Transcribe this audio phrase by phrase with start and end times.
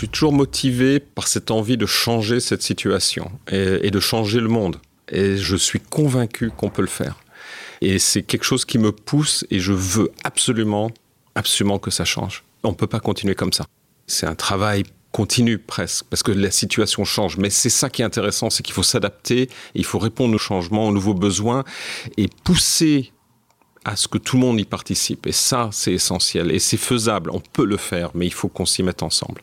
[0.00, 4.78] suis toujours motivé par cette envie de changer cette situation et, de changer le monde.
[5.12, 7.18] Et je suis convaincu qu'on peut le faire.
[7.82, 10.90] Et c'est quelque chose qui me pousse et je veux absolument,
[11.34, 12.44] absolument que ça change.
[12.62, 13.66] On ne peut pas continuer comme ça.
[14.06, 17.36] C'est un travail continu presque, parce que la situation change.
[17.36, 20.88] Mais c'est ça qui est intéressant, c'est qu'il faut s'adapter, il faut répondre aux changements,
[20.88, 21.64] aux nouveaux besoins,
[22.16, 23.12] et pousser
[23.84, 25.26] à ce que tout le monde y participe.
[25.26, 26.52] Et ça, c'est essentiel.
[26.52, 29.42] Et c'est faisable, on peut le faire, mais il faut qu'on s'y mette ensemble.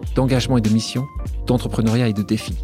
[0.15, 1.05] d'engagement et de mission,
[1.45, 2.57] d'entrepreneuriat et de défis.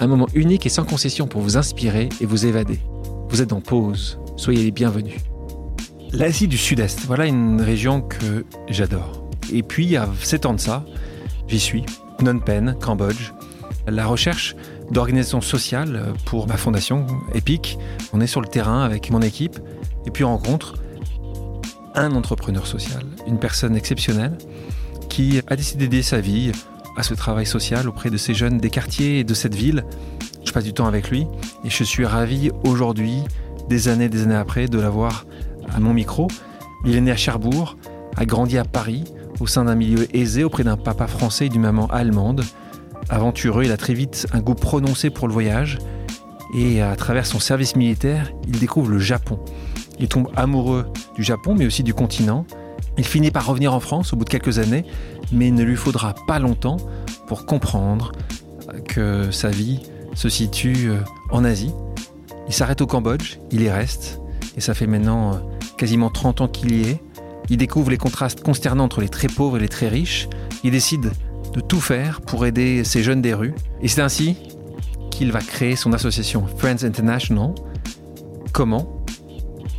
[0.00, 2.80] Un moment unique et sans concession pour vous inspirer et vous évader.
[3.28, 5.16] Vous êtes en pause, soyez les bienvenus.
[6.12, 9.28] L'Asie du Sud-Est, voilà une région que j'adore.
[9.52, 10.84] Et puis, a 7 ans de ça,
[11.46, 11.84] j'y suis,
[12.18, 13.32] Phnom Penh, Cambodge.
[13.86, 14.54] La recherche
[14.90, 17.78] d'organisation sociale pour ma fondation EPIC.
[18.12, 19.58] On est sur le terrain avec mon équipe
[20.06, 20.74] et puis on rencontre
[21.94, 24.36] un entrepreneur social, une personne exceptionnelle
[25.08, 26.52] qui a décidé d'aider sa vie
[26.96, 29.84] à ce travail social auprès de ces jeunes des quartiers et de cette ville.
[30.44, 31.26] Je passe du temps avec lui
[31.64, 33.22] et je suis ravi aujourd'hui,
[33.68, 35.26] des années, des années après, de l'avoir
[35.74, 36.28] à mon micro.
[36.84, 37.76] Il est né à Cherbourg,
[38.16, 39.04] a grandi à Paris,
[39.40, 42.44] au sein d'un milieu aisé auprès d'un papa français et d'une maman allemande.
[43.08, 45.78] Aventureux, il a très vite un goût prononcé pour le voyage
[46.54, 49.38] et à travers son service militaire, il découvre le Japon.
[50.00, 52.46] Il tombe amoureux du Japon mais aussi du continent
[52.98, 54.84] il finit par revenir en France au bout de quelques années,
[55.32, 56.76] mais il ne lui faudra pas longtemps
[57.28, 58.12] pour comprendre
[58.86, 59.80] que sa vie
[60.14, 60.98] se situe euh,
[61.30, 61.72] en Asie.
[62.48, 64.20] Il s'arrête au Cambodge, il y reste,
[64.56, 65.36] et ça fait maintenant euh,
[65.76, 67.00] quasiment 30 ans qu'il y est.
[67.48, 70.28] Il découvre les contrastes consternants entre les très pauvres et les très riches.
[70.64, 71.12] Il décide
[71.54, 73.54] de tout faire pour aider ces jeunes des rues.
[73.80, 74.36] Et c'est ainsi
[75.10, 77.54] qu'il va créer son association Friends International.
[78.52, 79.02] Comment?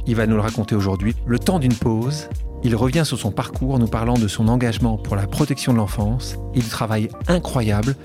[0.08, 1.16] Il va nous le raconter aujourd'hui.
[1.28, 2.28] Le temps d'une pause
[2.64, 6.36] il revient sur son parcours nous parlant de son engagement pour la protection de l'enfance
[6.53, 7.96] et du travail incroyable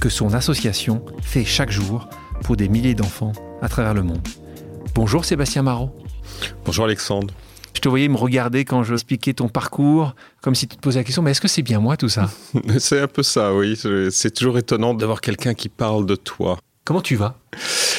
[0.00, 2.08] que son association fait chaque jour
[2.42, 4.26] pour des milliers d'enfants à travers le monde.
[4.94, 5.90] Bonjour Sébastien Marot.
[6.64, 7.32] Bonjour Alexandre.
[7.74, 11.00] Je te voyais me regarder quand je expliquais ton parcours, comme si tu te posais
[11.00, 12.30] la question, mais est-ce que c'est bien moi tout ça?
[12.78, 13.78] C'est un peu ça, oui.
[14.10, 16.58] C'est toujours étonnant d'avoir quelqu'un qui parle de toi.
[16.84, 17.38] Comment tu vas?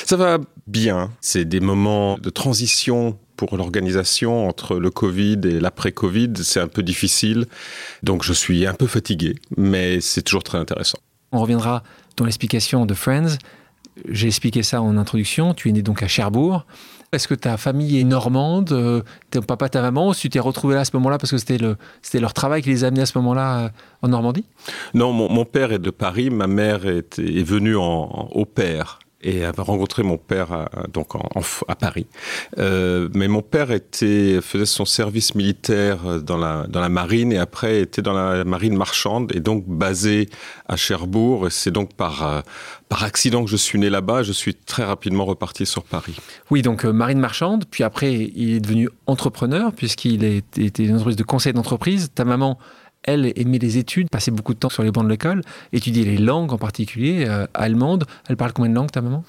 [0.05, 0.37] Ça va
[0.67, 1.09] bien.
[1.21, 6.83] C'est des moments de transition pour l'organisation entre le Covid et l'après-Covid, c'est un peu
[6.83, 7.45] difficile.
[8.03, 10.99] Donc je suis un peu fatigué, mais c'est toujours très intéressant.
[11.31, 11.83] On reviendra
[12.17, 13.37] dans l'explication de Friends.
[14.09, 15.53] J'ai expliqué ça en introduction.
[15.53, 16.65] Tu es né donc à Cherbourg.
[17.11, 18.71] Est-ce que ta famille est normande?
[18.71, 20.09] Euh, Ton papa, ta maman?
[20.09, 22.63] Ou tu t'es retrouvé là à ce moment-là parce que c'était, le, c'était leur travail
[22.63, 23.69] qui les a amenés à ce moment-là euh,
[24.01, 24.45] en Normandie?
[24.95, 26.31] Non, mon, père est de Paris.
[26.31, 31.13] Ma mère est, est venue en, au père et avait rencontré mon père à, donc
[31.67, 32.05] à Paris.
[32.57, 37.81] Euh, mais mon père faisait son service militaire dans la, dans la marine et après
[37.81, 40.29] était dans la marine marchande et donc basé
[40.67, 41.47] à Cherbourg.
[41.47, 42.41] Et c'est donc par, euh,
[42.89, 44.23] par accident que je suis né là-bas.
[44.23, 46.15] Je suis très rapidement reparti sur Paris.
[46.51, 47.65] Oui, donc euh, marine marchande.
[47.69, 52.09] Puis après, il est devenu entrepreneur puisqu'il était une entreprise de conseil d'entreprise.
[52.13, 52.57] Ta maman
[53.03, 55.41] elle aimait les études, passait beaucoup de temps sur les bancs de l'école,
[55.71, 58.05] étudiait les langues en particulier, euh, allemandes.
[58.27, 59.23] Elle parle combien de langues, ta maman?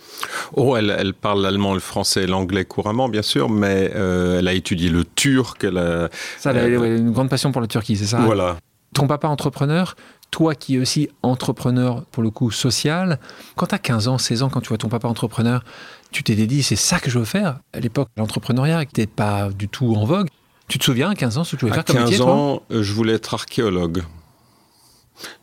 [0.55, 4.89] Oh, elle, parle l'allemand, le français l'anglais couramment, bien sûr, mais euh, elle a étudié
[4.89, 5.65] le turc.
[5.65, 6.09] Elle a,
[6.39, 8.21] ça, elle a une grande passion pour la Turquie, c'est ça?
[8.21, 8.57] Voilà.
[8.95, 9.97] Ton papa entrepreneur,
[10.31, 13.19] toi qui es aussi entrepreneur, pour le coup, social,
[13.57, 15.65] quand tu as 15 ans, 16 ans, quand tu vois ton papa entrepreneur,
[16.13, 17.59] tu t'es dit, c'est ça que je veux faire?
[17.73, 20.29] À l'époque, l'entrepreneuriat n'était pas du tout en vogue.
[20.69, 22.63] Tu te souviens, à 15 ans, ce que tu voulais faire comme métier, 15 ans,
[22.71, 24.03] euh, je voulais être archéologue.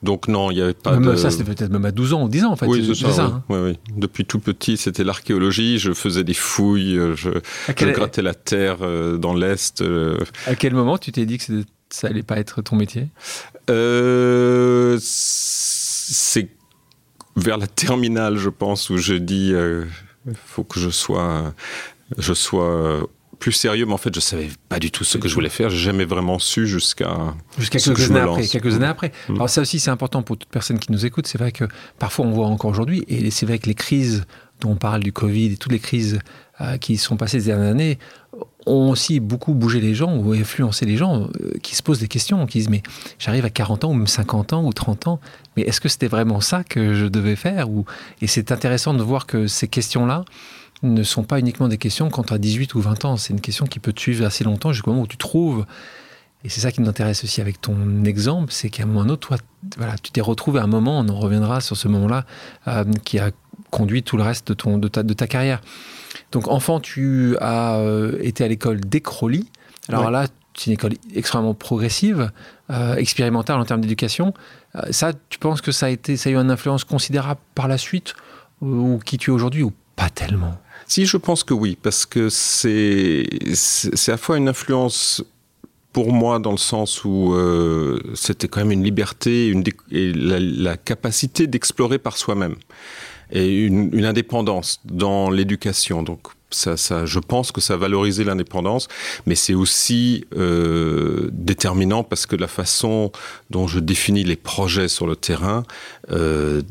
[0.03, 1.15] Donc non, il n'y avait pas de...
[1.15, 2.65] Ça, c'était peut-être même à 12 ans ou 10 ans, en fait.
[2.65, 3.25] Oui, c'est ça.
[3.25, 3.43] Hein.
[3.49, 3.59] oui.
[3.59, 5.77] oui, Depuis tout petit, c'était l'archéologie.
[5.79, 7.29] Je faisais des fouilles, euh, je,
[7.69, 9.83] grattais la terre euh, dans l'Est.
[10.47, 13.07] À quel moment tu t'es dit que ça allait pas être ton métier?
[14.99, 16.49] C'est
[17.37, 19.53] vers la terminale, je pense, où je dis
[20.27, 21.53] il faut que je sois,
[22.17, 23.07] je sois
[23.41, 25.71] plus sérieux, mais en fait, je savais pas du tout ce que je voulais faire.
[25.71, 29.11] J'ai jamais vraiment su jusqu'à jusqu'à quelques, années après, quelques années après.
[29.29, 31.25] Alors ça aussi, c'est important pour toute personne qui nous écoute.
[31.25, 31.65] C'est vrai que
[31.97, 34.25] parfois on voit encore aujourd'hui, et c'est vrai que les crises
[34.61, 36.19] dont on parle du Covid et toutes les crises
[36.61, 37.97] euh, qui sont passées ces dernières années,
[38.67, 42.07] ont aussi beaucoup bougé les gens ou influencé les gens euh, qui se posent des
[42.07, 42.83] questions, qui disent mais
[43.17, 45.19] j'arrive à 40 ans ou même 50 ans ou 30 ans,
[45.57, 47.85] mais est-ce que c'était vraiment ça que je devais faire ou...
[48.21, 50.25] Et c'est intéressant de voir que ces questions-là
[50.83, 53.41] ne sont pas uniquement des questions quand tu as 18 ou 20 ans, c'est une
[53.41, 55.65] question qui peut te suivre assez longtemps jusqu'au moment où tu trouves
[56.43, 59.03] et c'est ça qui nous intéresse aussi avec ton exemple, c'est qu'à un moment ou
[59.03, 59.37] un autre, toi,
[59.77, 62.25] voilà, tu t'es retrouvé à un moment, on en reviendra sur ce moment-là,
[62.67, 63.31] euh, qui a
[63.69, 65.61] conduit tout le reste de, ton, de, ta, de ta carrière.
[66.31, 69.49] Donc, enfant, tu as euh, été à l'école d'Ecroli.
[69.87, 72.31] Alors là, c'est une école extrêmement progressive,
[72.71, 74.33] euh, expérimentale en termes d'éducation.
[74.89, 77.77] ça, tu penses que ça a, été, ça a eu une influence considérable par la
[77.77, 78.15] suite,
[78.61, 80.57] ou qui tu es aujourd'hui, ou pas tellement?
[80.91, 83.23] Si, je pense que oui, parce que c'est
[84.09, 85.23] à la fois une influence
[85.93, 90.75] pour moi dans le sens où euh, c'était quand même une liberté une et la,
[90.75, 92.55] capacité d'explorer par soi-même
[93.31, 96.03] et une, indépendance dans l'éducation.
[96.03, 98.89] Donc ça, ça, je pense que ça valorisait l'indépendance,
[99.25, 103.13] mais c'est aussi euh, déterminant parce que la façon
[103.49, 105.63] dont je définis les projets sur le terrain,
[106.11, 106.61] euh,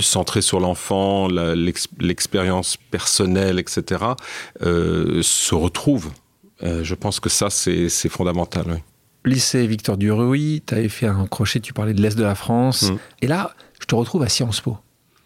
[0.00, 4.04] centré sur l'enfant, l'expérience personnelle, etc.,
[4.62, 6.10] euh, se retrouve
[6.62, 8.64] euh, je pense que ça, c'est fondamental.
[8.68, 8.78] Oui.
[9.24, 12.90] Lycée Victor Duruy, tu avais fait un crochet, tu parlais de l'Est de la France.
[12.90, 12.98] Mm.
[13.22, 14.78] Et là, je te retrouve à Sciences Po.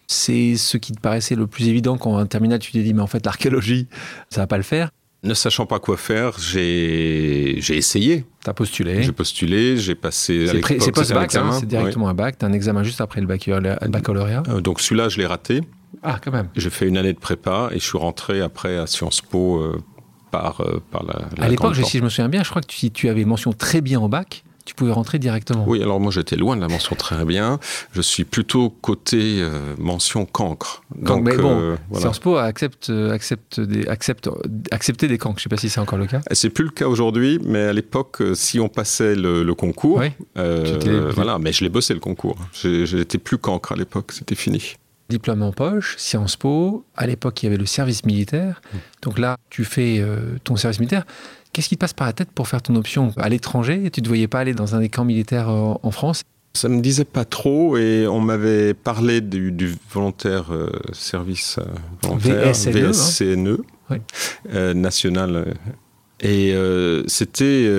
[0.06, 3.02] C'est ce qui te paraissait le plus évident quand en terminale, tu t'es dit, mais
[3.02, 3.86] en fait, l'archéologie,
[4.28, 4.90] ça va pas le faire.
[5.22, 8.24] Ne sachant pas quoi faire, j'ai essayé.
[8.42, 9.02] Tu as postulé.
[9.02, 10.46] J'ai postulé, j'ai passé.
[10.78, 12.38] C'est post-bac, hein, c'est directement un bac.
[12.38, 14.42] Tu as un examen juste après le baccalauréat.
[14.48, 15.60] Euh, donc celui-là, je l'ai raté.
[16.02, 16.48] Ah, quand même.
[16.56, 19.78] J'ai fait une année de prépa et je suis rentré après à Sciences Po euh,
[20.30, 22.90] par, euh, par la, À l'époque, si je me souviens bien, je crois que si
[22.90, 25.64] tu avais mention très bien au bac, tu pouvais rentrer directement.
[25.66, 27.58] Oui, alors moi j'étais loin de la mention très bien.
[27.92, 30.82] Je suis plutôt côté euh, mention cancre.
[30.94, 34.28] Donc, mais bon, euh, Sciences Po accepte, accepte des, accepte,
[34.70, 35.38] accepter des cancres.
[35.38, 36.20] Je ne sais pas si c'est encore le cas.
[36.32, 40.02] C'est plus le cas aujourd'hui, mais à l'époque, si on passait le, concours,
[40.34, 42.36] voilà, mais je l'ai bossé le concours.
[42.52, 44.76] J'étais plus cancre à l'époque, c'était fini
[45.10, 46.84] diplôme en poche, Sciences Po.
[46.96, 48.62] À l'époque, il y avait le service militaire.
[48.62, 48.78] Mmh.
[49.02, 51.04] Donc là, tu fais euh, ton service militaire.
[51.52, 54.04] Qu'est-ce qui te passe par la tête pour faire ton option à l'étranger Tu ne
[54.04, 56.22] te voyais pas aller dans un des camps militaires euh, en France?
[56.54, 61.60] Ça me disait pas trop et on m'avait parlé du, volontaire euh, service
[62.02, 63.58] volontaire VSCNE,
[63.90, 64.74] hein.
[64.74, 65.54] national
[66.18, 66.52] et
[67.06, 67.70] c'était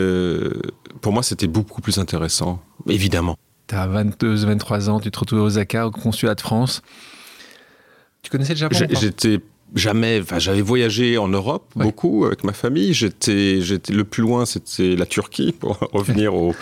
[1.02, 3.36] pour moi c'était beaucoup plus intéressant évidemment.
[3.68, 6.82] Tu as 22 23 ans, tu te retrouves à Osaka au consulat de France.
[8.22, 9.40] Tu connaissais le Japon J'étais
[9.76, 10.22] jamais.
[10.38, 12.94] j'avais voyagé en Europe beaucoup avec ma famille.
[12.94, 16.54] J'étais, j'étais le plus loin, c'était la Turquie pour revenir au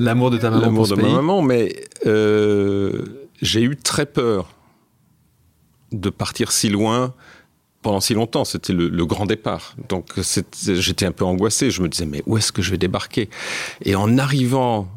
[0.00, 0.62] l'amour de ta maman.
[0.62, 1.74] L'amour de ma maman, mais
[2.06, 3.04] euh,
[3.40, 4.54] j'ai eu très peur
[5.92, 7.14] de partir si loin
[7.82, 8.44] pendant si longtemps.
[8.44, 9.74] C'était le, le, grand départ.
[9.88, 10.12] Donc
[10.62, 11.70] j'étais un peu angoissé.
[11.70, 13.30] Je me disais mais où est-ce que je vais débarquer?
[13.84, 14.88] Et en arrivant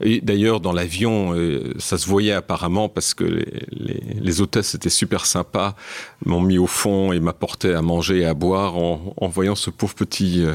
[0.00, 5.24] D'ailleurs, dans l'avion, euh, ça se voyait apparemment parce que les, les, hôtesses étaient super
[5.24, 5.76] sympas,
[6.24, 9.70] m'ont mis au fond et m'apportaient à manger et à boire en, en voyant ce
[9.70, 10.54] pauvre petit euh,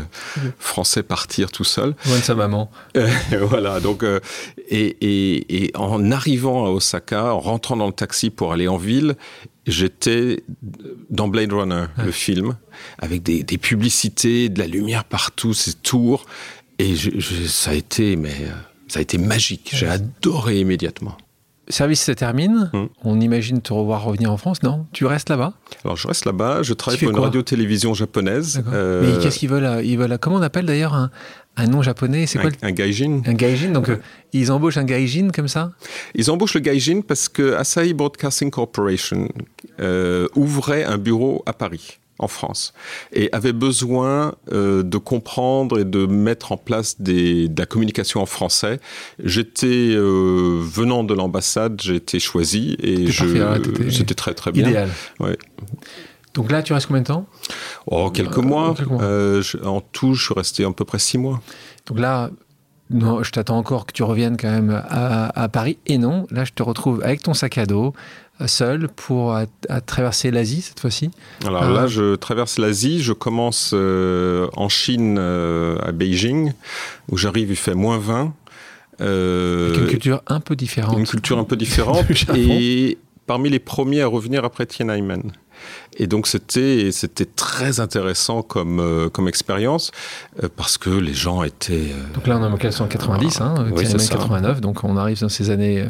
[0.60, 1.96] Français partir tout seul.
[2.06, 2.70] Loin de sa maman.
[2.98, 3.10] Euh,
[3.42, 8.52] voilà, donc, et, et, et, en arrivant à Osaka, en rentrant dans le taxi pour
[8.52, 9.16] aller en ville,
[9.68, 10.44] j'étais
[11.10, 12.58] dans Blade Runner, le film,
[12.98, 16.26] avec des, des, publicités, de la lumière partout, ces tours,
[16.78, 18.36] et je, je, ça a été, mais
[18.90, 19.72] ça a été magique.
[19.74, 21.16] J'ai adoré immédiatement.
[21.72, 22.72] Service se termine.
[22.74, 22.88] Hmm.
[23.04, 24.88] On imagine te revoir revenir en France, non?
[24.92, 25.54] Tu restes là-bas?
[25.86, 26.64] Alors je reste là-bas.
[26.64, 28.64] Je travaille pour une radio-télévision japonaise.
[28.74, 30.18] Euh, Mais qu'est-ce qu'ils veulent Ils veulent.
[30.20, 31.12] Comment on appelle d'ailleurs un,
[31.58, 32.26] un, nom japonais?
[32.26, 33.22] C'est quoi Un, gaijin.
[33.24, 33.70] Un gaijin.
[33.70, 33.98] Donc euh,
[34.34, 35.72] ils embauchent un gaijin comme ça?
[36.16, 39.30] Ils embauchent le gaijin parce que Asahi Broadcasting Corporation
[39.80, 42.74] euh, ouvrait un bureau à Paris en France
[43.14, 48.22] et avait besoin euh, de comprendre et de mettre en place des, de la communication
[48.22, 48.80] en français.
[49.24, 53.08] J'étais euh, venant de l'ambassade, j'ai été choisi et
[53.90, 54.68] c'était très très bien.
[54.68, 54.90] Idéal.
[56.36, 57.26] Donc là, tu restes combien de temps?
[57.88, 58.76] Oh, quelques euh, mois.
[59.66, 61.42] en tout, je suis resté à peu près six mois.
[61.88, 62.30] Donc là,
[62.92, 65.78] non, je t'attends encore que tu reviennes quand même à, à, Paris.
[65.86, 67.94] Et non, là, je te retrouve avec ton sac à dos,
[68.48, 69.46] seul pour à,
[69.82, 71.12] traverser l'Asie cette fois-ci
[71.46, 73.02] Alors là, euh, je traverse l'Asie.
[73.02, 76.54] Je commence euh, en Chine, euh, à Beijing,
[77.10, 78.34] où j'arrive, il fait moins 20.
[79.02, 80.98] Avec une culture un peu différente.
[80.98, 82.06] Une culture un peu différente.
[82.36, 85.32] et parmi les premiers à revenir après Tiananmen.
[86.00, 89.92] Et donc c'était c'était très intéressant comme euh, comme expérience
[90.42, 91.92] euh, parce que les gens étaient.
[91.92, 95.50] Euh, donc là on est en 1990, hein, oui, 89, donc on arrive dans ces
[95.50, 95.86] années,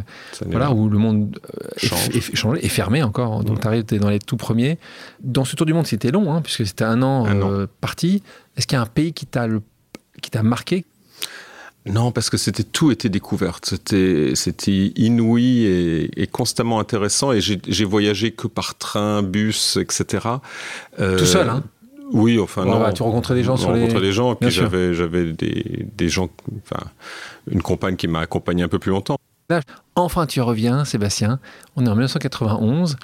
[0.48, 1.39] voilà où le monde
[1.82, 3.44] est, changé, est fermé encore.
[3.44, 4.80] Donc tu arrives dans les tout premiers.
[5.22, 7.66] Dans ce tour du monde c'était long hein, puisque c'était un an, an.
[7.80, 8.24] parti.
[8.58, 9.48] Est-ce qu'il y a un pays qui t'a
[10.22, 10.86] qui t'a marqué
[11.86, 13.66] non, parce que c'était tout était découverte.
[13.66, 17.32] C'était c'était inouï et, constamment intéressant.
[17.32, 20.28] Et j'ai voyagé que par train, bus, etc.
[21.00, 21.64] Euh, tout seul, hein?
[22.12, 22.80] Oui, enfin non.
[22.80, 23.82] Bah, tu rencontrais des gens sur les.
[23.82, 24.34] rencontrais des gens.
[24.34, 26.30] Et puis j'avais j'avais des, des gens,
[26.64, 26.84] enfin
[27.50, 29.18] une compagne qui m'a accompagné un peu plus longtemps.
[29.96, 31.40] enfin, tu reviens, Sébastien.
[31.76, 32.98] On est en 1991.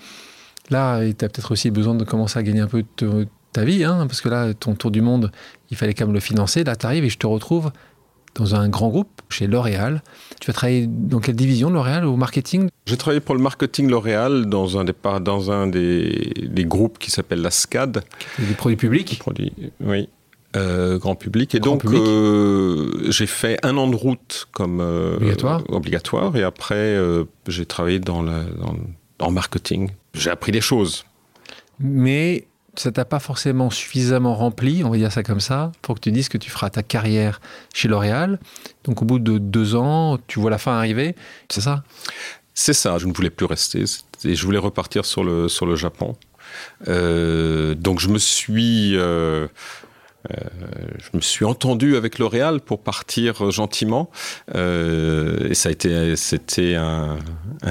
[0.69, 3.83] Là, tu as peut-être aussi besoin de commencer à gagner un peu de ta vie,
[3.83, 5.31] hein, parce que là, ton tour du monde,
[5.69, 6.63] il fallait quand même le financer.
[6.63, 7.71] Là, tu arrives et je te retrouve
[8.35, 10.03] dans un grand groupe chez L'Oréal.
[10.39, 12.69] Tu as travaillé dans quelle division de L'Oréal au marketing?
[12.85, 17.11] J'ai travaillé pour le marketing L'Oréal dans un des, dans un des, des groupes qui
[17.11, 18.03] s'appelle la SCAD.
[18.37, 19.17] Des produits publics?
[19.19, 20.09] Produits, Oui.
[20.55, 21.53] Euh, grand public.
[21.53, 25.63] Et donc, euh, j'ai fait un an de route comme euh, obligatoire.
[25.67, 26.35] obligatoire.
[26.37, 26.97] Et après,
[27.47, 29.89] j'ai travaillé dans dans, marketing.
[30.13, 31.03] J'ai appris des choses.
[31.79, 32.47] Mais
[32.77, 36.11] ça t'a pas forcément suffisamment rempli, on va dire ça comme ça, pour que tu
[36.11, 37.41] dises que tu feras ta carrière
[37.73, 38.39] chez L'Oréal.
[38.83, 41.15] Donc au bout de deux ans, tu vois la fin arriver,
[41.49, 41.83] c'est ça?
[42.53, 43.83] C'est ça, je ne voulais plus rester
[44.23, 46.15] et je voulais repartir sur le, sur le Japon.
[46.87, 49.47] Euh, donc je me suis euh,
[50.31, 54.09] euh, je me suis entendu avec L'Oréal pour partir gentiment.
[54.55, 57.17] Euh, et ça a été, c'était un,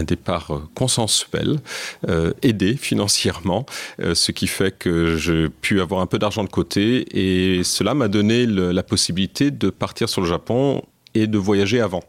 [0.07, 1.61] départ consensuel,
[2.09, 3.65] euh, aidé financièrement,
[3.99, 7.07] ce qui fait que j'ai pu avoir un peu d'argent de côté.
[7.13, 10.83] Et cela m'a donné la possibilité de partir sur le Japon
[11.15, 12.03] et de voyager avant.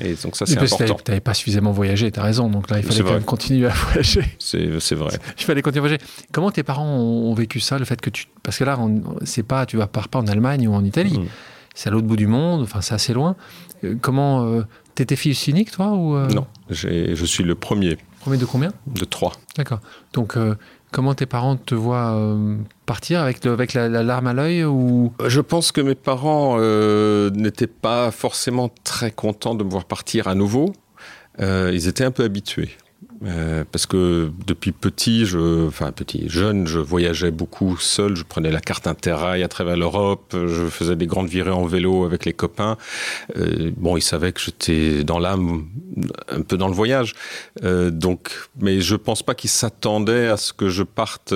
[0.00, 0.96] Et donc ça, c'est important.
[1.04, 2.48] Tu n'avais pas suffisamment voyagé, tu as raison.
[2.48, 4.24] Donc là, il fallait quand même continuer à voyager.
[4.38, 5.18] C'est vrai.
[5.38, 6.04] Il fallait continuer à voyager.
[6.32, 8.26] Comment tes parents ont, vécu ça, le fait que tu...
[8.42, 8.78] Parce que là,
[9.24, 11.18] c'est pas, tu vas pas en Allemagne ou en Italie.
[11.18, 11.26] Mm.
[11.74, 13.36] C'est à l'autre bout du monde, enfin, c'est assez loin.
[13.84, 14.44] Euh, comment...
[14.46, 14.62] Euh,
[14.94, 16.26] T'étais fils unique, toi ou euh?
[16.28, 17.98] Non, je suis le premier.
[18.20, 18.72] Premier de combien?
[18.86, 19.34] De trois.
[19.54, 19.80] D'accord.
[20.14, 20.38] Donc,
[20.96, 25.12] Comment tes parents te voient euh, partir avec, la, larme à l'œil ou?
[25.26, 30.26] Je pense que mes parents euh, n'étaient pas forcément très contents de me voir partir
[30.26, 30.72] à nouveau.
[31.38, 32.70] Euh, ils étaient un peu habitués.
[33.24, 38.16] Euh, parce que depuis petit, je, enfin petit, jeune, je voyageais beaucoup seul.
[38.16, 40.34] Je prenais la carte Interrail à travers l'Europe.
[40.34, 42.76] Je faisais des grandes virées en vélo avec les copains.
[43.36, 45.66] Euh, bon, ils savaient que j'étais dans l'âme,
[46.28, 47.14] un peu dans le voyage.
[47.62, 48.30] Euh, donc,
[48.60, 51.34] mais je pense pas qu'ils s'attendaient à ce que je parte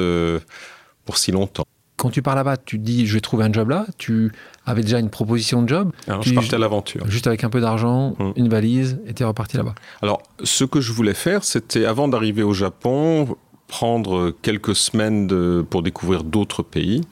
[1.04, 1.66] pour si longtemps.
[2.00, 3.84] Quand tu pars là-bas, tu te dis je vais trouver un job là.
[3.98, 4.32] Tu
[4.64, 5.92] avais déjà une proposition de job.
[6.08, 7.06] Alors, je partais à l'aventure.
[7.10, 8.32] Juste avec un peu d'argent, hum.
[8.36, 9.74] une valise, et tu es reparti là-bas.
[10.00, 13.36] Alors, ce que je voulais faire, c'était avant d'arriver au Japon,
[13.70, 17.02] prendre quelques semaines de, pour découvrir d'autres pays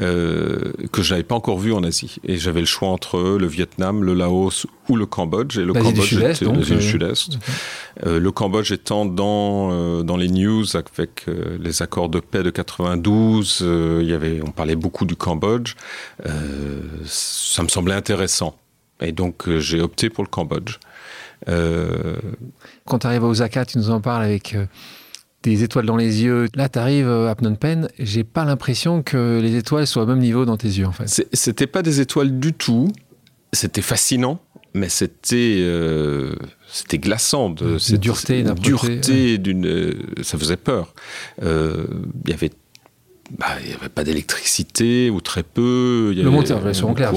[0.00, 2.16] euh, que je n'avais pas encore vus en Asie.
[2.24, 5.56] Et j'avais le choix entre le Vietnam, le Laos ou le Cambodge.
[5.56, 7.38] Et le Cambodge était le euh, sud-est.
[8.04, 12.42] Euh, le Cambodge étant dans, euh, dans les news avec euh, les accords de paix
[12.42, 13.64] de 92,
[14.00, 15.74] il y avait, on parlait beaucoup du Cambodge.
[17.06, 18.56] ça me semblait intéressant.
[19.00, 20.78] Et donc j'ai opté pour le Cambodge.
[21.46, 24.56] Quand tu arrives à Osaka, tu nous en parles avec
[25.42, 26.48] des étoiles dans les yeux.
[26.54, 30.18] Là, tu arrives à Phnom Penh, j'ai pas l'impression que les étoiles soient au même
[30.18, 31.26] niveau dans tes yeux, en fait.
[31.32, 32.92] C'était pas des étoiles du tout.
[33.52, 34.40] C'était fascinant,
[34.74, 36.34] mais c'était euh,
[36.68, 37.50] c'était glaçant.
[37.50, 40.94] De, cette dureté, dureté d'une, euh, ça faisait peur.
[41.42, 41.86] Euh,
[42.24, 42.50] il y avait
[43.38, 46.12] bah, il n'y avait pas d'électricité ou très peu.
[46.16, 47.12] le monde, soyons clairs,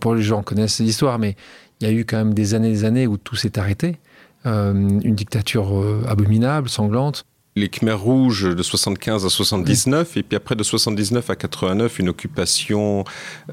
[0.00, 1.36] pour les gens connaissent l'histoire, mais
[1.80, 3.96] il y a eu quand même des années et des années où tout s'est arrêté.
[4.46, 7.24] Euh, une dictature euh, abominable, sanglante
[7.56, 12.08] les Khmers rouges de 75 à 79 et puis après de 79 à 89 une
[12.08, 13.04] occupation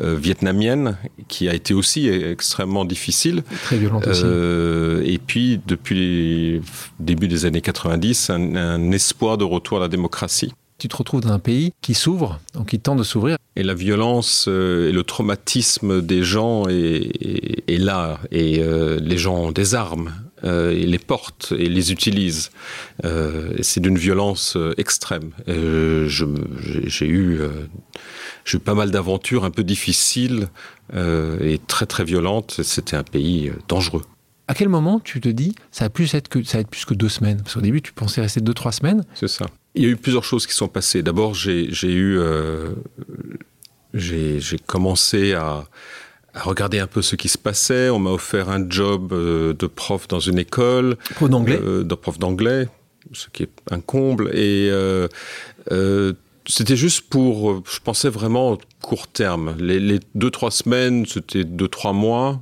[0.01, 6.61] euh, vietnamienne qui a été aussi extrêmement difficile très violente aussi et puis depuis le
[6.99, 11.31] début des années 90 un, espoir de retour à la démocratie tu te retrouves dans
[11.31, 13.37] un pays qui s'ouvre, donc qui tente de s'ouvrir.
[13.55, 18.17] Et la violence et le traumatisme des gens est, là.
[18.31, 18.63] Et
[18.99, 20.11] les gens ont des armes
[20.43, 22.49] euh, les portent et les utilisent.
[23.05, 25.31] Euh, c'est d'une violence euh, extrême.
[25.47, 27.39] j'ai eu,
[28.53, 30.47] eu pas mal d'aventures un peu difficiles
[30.93, 32.59] et très très violentes.
[32.63, 34.03] C'était un pays dangereux.
[34.47, 36.85] À quel moment tu te dis ça va plus être que ça va être plus
[36.85, 37.41] que deux semaines?
[37.41, 39.03] Parce qu'au début tu pensais rester deux trois semaines.
[39.13, 39.45] C'est ça.
[39.75, 41.03] Il y a eu plusieurs choses qui sont passées.
[41.03, 42.19] D'abord j'ai eu
[43.93, 45.65] j'ai commencé à
[46.33, 47.89] à regarder un peu ce qui se passait.
[47.89, 50.95] On m'a offert un job euh, de prof dans une école.
[51.15, 51.59] Prof d'anglais?
[51.61, 52.67] Euh, De prof d'anglais.
[53.11, 54.29] ce qui est un comble.
[54.33, 55.07] Et euh,
[55.71, 56.13] euh,
[56.47, 59.55] c'était juste pour, je pensais vraiment court terme.
[59.59, 62.41] Les, les deux trois semaines, c'était deux trois mois,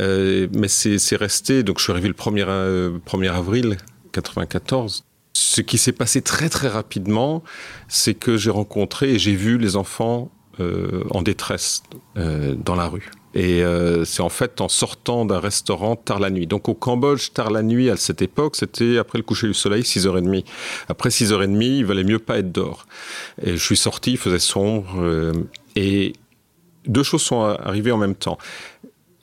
[0.00, 1.62] euh, mais c'est resté.
[1.62, 3.76] Donc je suis arrivé le 1er, 1er avril
[4.12, 5.04] 94.
[5.36, 7.42] Ce qui s'est passé très très rapidement,
[7.88, 11.82] c'est que j'ai rencontré et j'ai vu les enfants en détresse
[12.16, 13.10] euh, dans la rue.
[13.34, 16.46] Et euh, c'est en fait en sortant d'un restaurant tard la nuit.
[16.46, 19.82] Donc au Cambodge, tard la nuit, à cette époque, c'était après le coucher du soleil,
[19.82, 20.44] 6h30.
[20.88, 22.86] Après 6h30, il valait mieux pas être dehors.
[23.42, 24.86] Et je suis sorti, il faisait sombre.
[24.98, 25.32] Euh,
[25.74, 26.12] et
[26.86, 28.38] deux choses sont arrivées en même temps.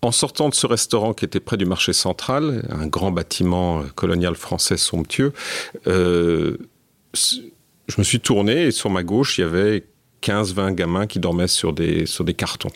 [0.01, 4.35] En sortant de ce restaurant qui était près du marché central, un grand bâtiment colonial
[4.35, 5.31] français somptueux,
[5.87, 6.57] euh,
[7.13, 9.85] je me suis tourné et sur ma gauche, il y avait
[10.23, 12.71] 15-20 gamins qui dormaient sur des, sur des cartons.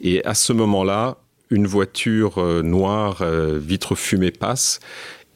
[0.00, 1.18] Et à ce moment-là,
[1.50, 4.80] une voiture euh, noire, euh, vitre fumée passe.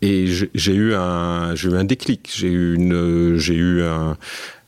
[0.01, 2.31] Et j'ai eu un, j'ai eu un déclic.
[2.33, 4.17] J'ai eu une, j'ai eu un,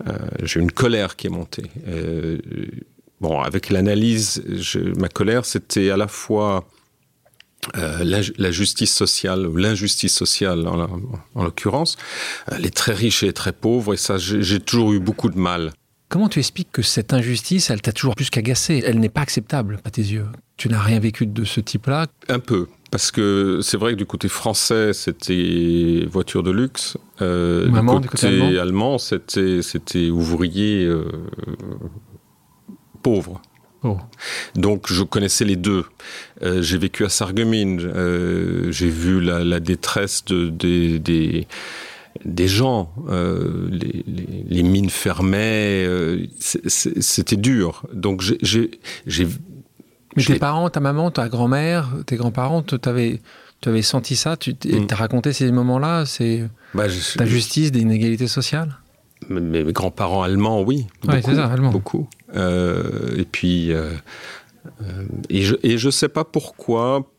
[0.08, 1.70] euh, j'ai une colère qui est montée.
[1.86, 2.38] Euh,
[3.20, 4.42] bon, avec l'analyse,
[4.98, 6.66] ma colère, c'était à la fois
[7.76, 10.98] euh, la, justice sociale l'injustice sociale en,
[11.34, 11.96] en l'occurrence,
[12.50, 13.92] euh, les très riches et les très pauvres.
[13.92, 15.72] Et ça, j'ai toujours eu beaucoup de mal
[16.10, 18.82] Comment tu expliques que cette injustice, elle t'a toujours plus qu'agacé?
[18.84, 20.26] Elle n'est pas acceptable à tes yeux.
[20.56, 22.08] Tu n'as rien vécu de ce type-là?
[22.28, 22.66] Un peu.
[22.90, 26.96] Parce que c'est vrai que du côté français, c'était voiture de luxe.
[27.22, 31.04] Euh, du, côté du côté allemand, allemand c'était, c'était ouvrier euh,
[33.04, 33.40] pauvre.
[33.84, 33.96] Oh.
[34.56, 35.84] Donc je connaissais les deux.
[36.42, 37.78] Euh, j'ai vécu à Sarreguemines.
[38.72, 41.46] J'ai vu la, la détresse de, des, des
[42.24, 47.86] des gens, euh, les, les, les, mines fermaient, euh, c'était dur.
[47.92, 48.70] Donc j'ai...
[50.16, 53.20] Mais tes parents, ta maman, ta grand-mère, tes grands-parents, tu avais,
[53.64, 54.36] avais senti ça?
[54.36, 54.86] Tu mm.
[54.90, 56.04] as raconté ces moments-là?
[56.04, 58.76] C'est bah, justice des inégalités sociales?
[59.28, 60.86] Mes, mes grands-parents allemands, oui.
[61.06, 61.70] Ouais, c'est ça, allemands.
[61.70, 62.08] Beaucoup.
[62.34, 63.72] Euh, et puis...
[63.72, 63.92] Euh,
[65.30, 67.10] et je ne et je sais pas pourquoi,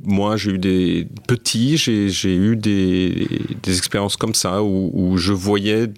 [0.00, 3.28] moi, j'ai eu des petits, j'ai eu des,
[3.62, 5.88] des, expériences comme ça où, où je voyais,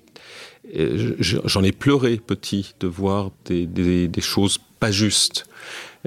[1.19, 5.47] j'en ai pleuré petit de voir des, des, des, choses pas justes.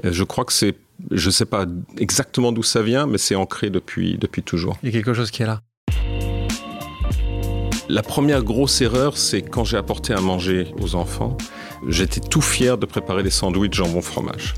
[0.02, 0.74] Je crois que c'est,
[1.10, 1.66] je sais pas
[1.98, 4.76] exactement d'où ça vient, mais c'est ancré depuis, depuis toujours.
[4.82, 5.60] Il y a quelque chose qui est là.
[7.88, 11.36] La première grosse erreur, c'est quand j'ai apporté à manger aux enfants,
[11.86, 14.54] j'étais tout fier de préparer des sandwichs jambon fromage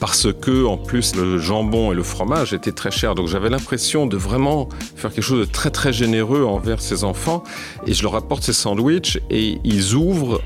[0.00, 3.14] parce que en plus le jambon et le fromage étaient très chers.
[3.14, 7.42] Donc j'avais l'impression de vraiment faire quelque chose de très très généreux envers ces enfants.
[7.86, 10.40] Et je leur apporte ces sandwichs et ils ouvrent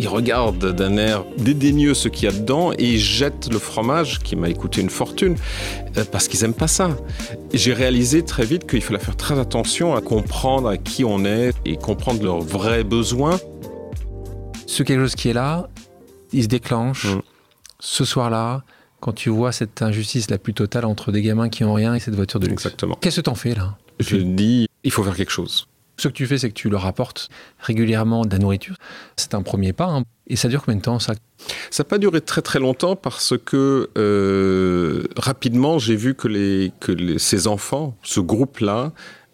[0.00, 4.20] ils regardent d'un air dédaigneux ce qu'il y a dedans et ils jettent le fromage
[4.20, 5.36] qui m'a coûté une fortune
[5.98, 6.96] euh, parce qu'ils aiment pas ça.
[7.52, 11.52] J'ai réalisé très vite qu'il fallait faire très attention à comprendre à qui on est
[11.66, 13.38] et comprendre leurs vrais besoins.
[14.66, 15.68] Ce quelque chose qui est là,
[16.32, 17.04] il se déclenche.
[17.04, 17.20] Mmh.
[17.80, 18.62] Ce soir-là,
[19.00, 22.00] quand tu vois cette injustice la plus totale entre des gamins qui ont rien et
[22.00, 22.64] cette voiture de luxe.
[22.64, 22.96] Exactement.
[23.00, 23.76] Qu'est-ce que t'en fais là?
[23.98, 25.66] Je dis, il faut faire quelque chose.
[25.96, 28.76] Ce que tu fais, c'est que tu leur apportes régulièrement de la nourriture.
[29.16, 29.86] C'est un premier pas.
[29.86, 30.04] Hein.
[30.28, 31.12] Et ça dure combien de temps ça?
[31.70, 36.72] Ça n'a pas duré très très longtemps parce que euh, rapidement, j'ai vu que, les,
[36.80, 38.92] que les, ces enfants, ce groupe-là,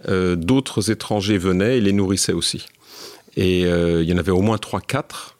[0.08, 2.66] euh, d'autres étrangers venaient et les nourrissaient aussi.
[3.36, 5.35] Et euh, il y en avait au moins 3-4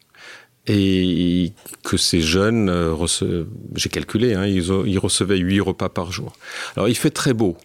[0.66, 1.52] et
[1.84, 6.32] que ces jeunes, euh, j'ai calculé, hein, ils, recevaient huit repas par jour.
[6.76, 7.56] Alors il fait très beau.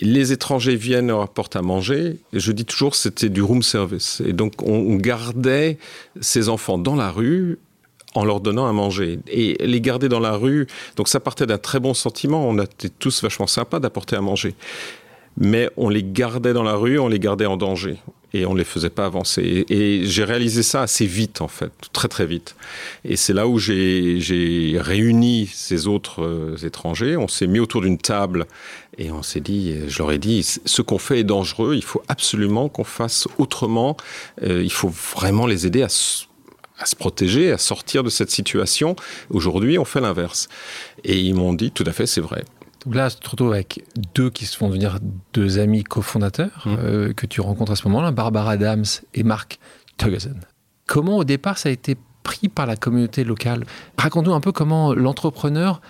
[0.00, 2.16] Les étrangers viennent leur apportent à manger.
[2.32, 4.22] Et je dis toujours c'était du room service.
[4.26, 5.78] Et donc on, on gardait
[6.20, 7.58] ces enfants dans la rue
[8.14, 9.20] en leur donnant à manger.
[9.28, 12.48] Et les garder dans la rue, donc ça partait d'un très bon sentiment.
[12.48, 14.54] On était tous vachement sympas d'apporter à manger.
[15.36, 17.98] Mais on les gardait dans la rue, on les gardait en danger
[18.32, 19.64] et on les faisait pas avancer.
[19.68, 22.56] Et, j'ai réalisé ça assez vite, en fait, très très vite.
[23.04, 27.16] Et c'est là où j'ai réuni ces autres euh, étrangers.
[27.16, 28.46] On s'est mis autour d'une table
[28.98, 31.74] et on s'est dit, je leur ai dit, ce qu'on fait est dangereux.
[31.74, 33.96] Il faut absolument qu'on fasse autrement.
[34.42, 36.26] Euh, il faut vraiment les aider à se
[36.96, 38.96] protéger, à sortir de cette situation.
[39.30, 40.48] Aujourd'hui, on fait l'inverse.
[41.04, 42.44] Et ils m'ont dit, tout à fait, c'est vrai.
[42.84, 44.98] Donc là, tu te retrouves avec deux qui se font devenir
[45.34, 46.76] deux amis cofondateurs mmh.
[46.78, 49.58] euh, que tu rencontres à ce moment-là, Barbara Adams et Mark
[49.98, 50.36] Tuggerson.
[50.86, 53.64] Comment au départ ça a été pris par la communauté locale?
[53.98, 55.80] Raconte-nous un peu comment l'entrepreneur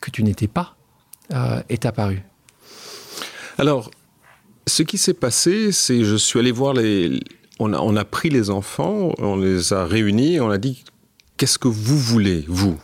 [0.00, 0.76] que tu n'étais pas
[1.32, 2.22] euh, est apparu.
[3.56, 3.90] Alors,
[4.66, 7.20] ce qui s'est passé, c'est je suis allé voir les.
[7.58, 10.84] On a, on a pris les enfants, on les a réunis, on a dit
[11.36, 12.78] qu'est-ce que vous voulez, vous?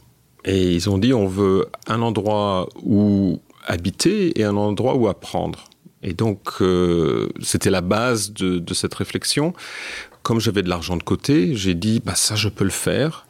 [0.45, 5.65] Et ils ont dit on veut un endroit où habiter et un endroit où apprendre.
[6.03, 9.53] Et donc, euh, c'était la base de, cette réflexion.
[10.23, 13.27] Comme j'avais de l'argent de côté, j'ai dit, bah ça, je peux le faire.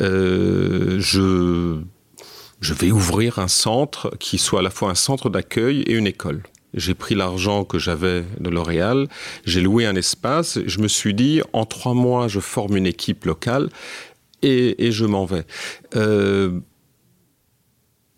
[0.00, 1.78] Euh, je,
[2.60, 6.06] je vais ouvrir un centre qui soit à la fois un centre d'accueil et une
[6.06, 6.42] école.
[6.74, 9.08] J'ai pris l'argent que j'avais de L'Oréal,
[9.44, 13.26] j'ai loué un espace, je me suis dit, en trois mois, je forme une équipe
[13.26, 13.68] locale
[14.40, 15.44] et, et je m'en vais.
[15.96, 16.60] Euh,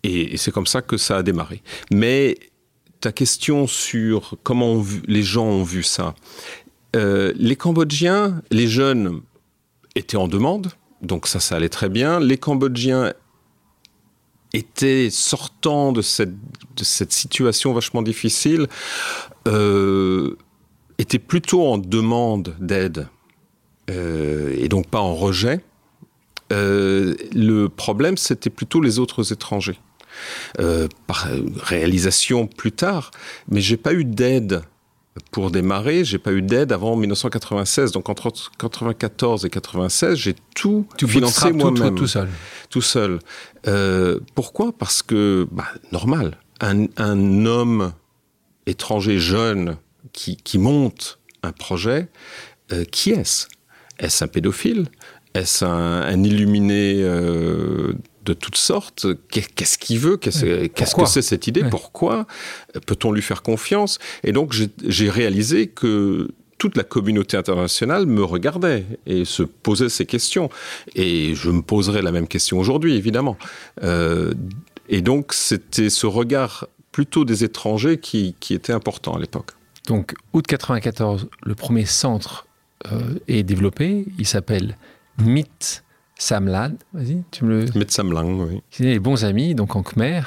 [0.05, 1.61] et, c'est comme ça que ça a démarré.
[1.91, 2.37] Mais
[3.01, 6.15] ta question sur comment les gens ont vu ça,
[6.95, 9.21] euh, les Cambodgiens, les jeunes
[9.95, 12.19] étaient en demande, donc ça, ça allait très bien.
[12.19, 13.13] Les Cambodgiens
[14.53, 16.31] étaient sortant de cette,
[17.11, 18.67] situation vachement difficile,
[19.47, 20.37] euh,
[20.97, 23.07] étaient plutôt en demande d'aide
[23.89, 25.61] euh, et donc pas en rejet.
[26.51, 29.79] Le problème, c'était plutôt les autres étrangers.
[30.59, 33.11] Euh, par réalisation plus tard,
[33.49, 34.61] mais j'ai pas eu d'aide
[35.31, 37.91] pour démarrer, j'ai pas eu d'aide avant 1996.
[37.91, 42.29] Donc entre 94 et 96, j'ai tout tu financé moi-même, tout, tout, seul.
[42.69, 43.19] Tout seul.
[43.67, 44.73] Euh, pourquoi?
[44.77, 47.93] Parce que bah, normal, un, un, homme
[48.65, 49.77] étranger jeune
[50.11, 52.09] qui, qui monte un projet,
[52.71, 53.47] euh, qui est-ce?
[53.99, 54.87] Est-ce un pédophile?
[55.33, 57.93] Est-ce un, un, illuminé euh,
[58.25, 59.07] de toutes sortes.
[59.29, 60.17] Qu'est-ce qu'il veut?
[60.17, 60.45] Qu'est-ce
[60.95, 61.63] qu que c'est cette idée?
[61.69, 62.25] Pourquoi
[62.85, 63.99] Peut-on lui faire confiance?
[64.23, 70.05] Et donc j'ai réalisé que toute la communauté internationale me regardait et se posait ces
[70.05, 70.49] questions.
[70.95, 73.37] Et je me poserai la même question aujourd'hui, évidemment.
[73.83, 74.33] Euh,
[74.89, 79.51] et donc c'était ce regard plutôt des étrangers qui, qui était important à l'époque.
[79.87, 82.47] Donc, août 94, le premier centre
[82.91, 84.05] euh, est développé.
[84.17, 84.77] Il s'appelle
[85.19, 85.83] MIT
[86.17, 87.65] Samlad, vas-y, tu me le.
[87.75, 88.61] Metsamlang, oui.
[88.79, 90.21] Les bons amis, donc en Khmer.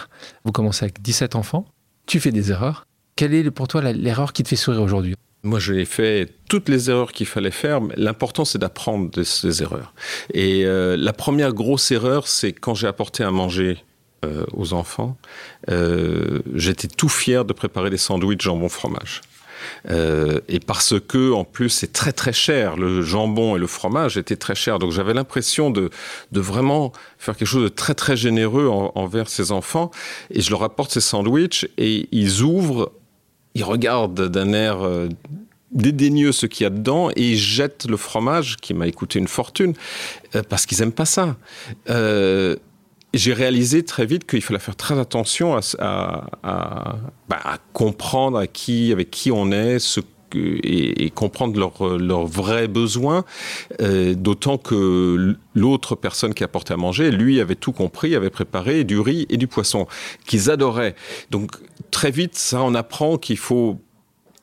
[0.45, 1.67] Vous commencez avec 17 enfants.
[2.07, 2.87] Tu fais des erreurs.
[3.17, 5.15] Quelle est pour toi l'erreur qui te fait sourire aujourd'hui?
[5.45, 7.81] Moi, j'ai fait toutes les erreurs qu'il fallait faire.
[7.81, 9.95] mais L'important, c'est d'apprendre de ces erreurs.
[10.35, 13.85] Et euh, la première grosse erreur, c'est quand j'ai apporté à manger
[14.25, 15.17] euh, aux enfants.
[15.71, 19.21] Euh, J'étais tout fier de préparer des sandwichs jambon fromage.
[19.91, 24.17] Euh, et parce que en plus c'est très très cher, le jambon et le fromage
[24.17, 25.91] étaient très chers, donc j'avais l'impression de,
[26.33, 29.91] de vraiment faire quelque chose de très très généreux en, envers ces enfants.
[30.31, 32.93] Et je leur apporte ces sandwichs et ils ouvrent,
[33.55, 35.09] ils regardent d'un air euh,
[35.71, 39.29] dédaigneux ce qu'il y a dedans et ils jettent le fromage qui m'a coûté une
[39.29, 39.75] fortune
[40.35, 41.37] euh, parce qu'ils aiment pas ça.
[43.15, 46.97] J'ai réalisé très vite qu'il fallait faire très attention à, à, à,
[47.29, 50.01] bah, à, comprendre à qui, avec qui on est, ce
[50.35, 53.25] et, et, comprendre leurs leur vrais besoins,
[53.81, 58.85] euh, d'autant que l'autre personne qui apportait à manger, lui avait tout compris, avait préparé
[58.85, 59.87] du riz et du poisson
[60.27, 60.95] qu'ils adoraient.
[61.31, 61.53] Donc
[61.91, 63.81] très vite, ça on apprend qu'il faut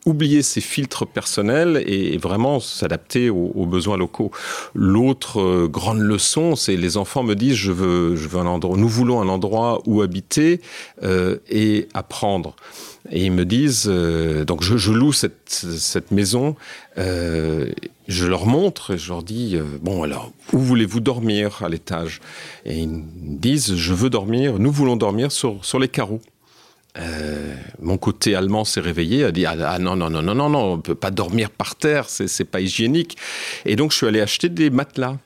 [0.06, 4.32] oublier ses filtres personnels et vraiment s'adapter aux, besoins locaux.
[4.74, 8.78] L'autre euh, grande leçon, c'est les enfants me disent je veux, je veux un endroit,
[8.78, 10.62] nous voulons un endroit où habiter
[11.04, 12.56] euh, et apprendre.
[13.12, 16.56] Et ils me disent euh, donc je, je loue cette, cette maison,
[16.98, 17.70] euh,
[18.08, 22.20] je leur montre et je leur dis euh, bon alors où voulez-vous dormir à l'étage?
[22.66, 23.04] Et ils me
[23.38, 26.22] disent je veux dormir, nous voulons dormir sur, sur les carreaux.
[26.98, 30.50] Euh, mon côté allemand s'est réveillé, a dit ah, ah, non non non non non
[30.50, 33.18] non on peut pas dormir par terre c'est pas hygiénique.
[33.66, 35.18] Et donc je suis allé acheter des matelas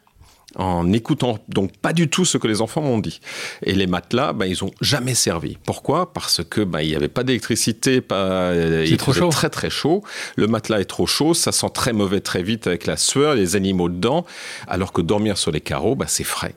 [0.55, 3.19] en écoutant donc pas du tout ce que les enfants m'ont dit.
[3.63, 5.59] Et les matelas ben, ils ont jamais servi.
[5.63, 6.11] Pourquoi?
[6.11, 9.29] Parce que ben, il n'y avait pas d'électricité pas il trop chaud.
[9.29, 10.03] très très chaud.
[10.37, 13.55] Le matelas est trop chaud ça sent très mauvais très vite avec la sueur les
[13.55, 14.25] animaux dedans.
[14.67, 16.55] Alors que dormir sur les carreaux ben, c'est frais.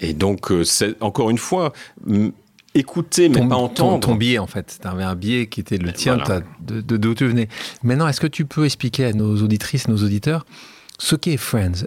[0.00, 1.74] Et donc euh, c'est encore une fois
[2.74, 4.00] écouter mais ton, pas entendre.
[4.00, 6.42] Ton, ton biais en fait, tu avais un biais qui était le tien voilà.
[6.60, 7.48] de d'où de, tu venais.
[7.82, 10.44] Maintenant, est-ce que tu peux expliquer à nos auditrices, nos auditeurs,
[10.98, 11.86] ce qu'est Friends?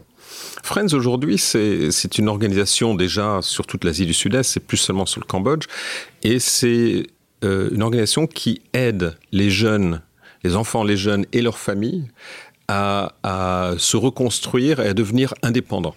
[0.64, 5.22] Friends aujourd'hui, c'est une organisation déjà sur toute l'Asie du Sud-Est, c'est plus seulement sur
[5.22, 5.66] le Cambodge,
[6.24, 7.08] et c'est
[7.44, 10.02] euh, une organisation qui aide les jeunes,
[10.44, 12.08] les enfants, les jeunes et leurs familles
[12.68, 15.96] à, à se reconstruire et à devenir indépendants.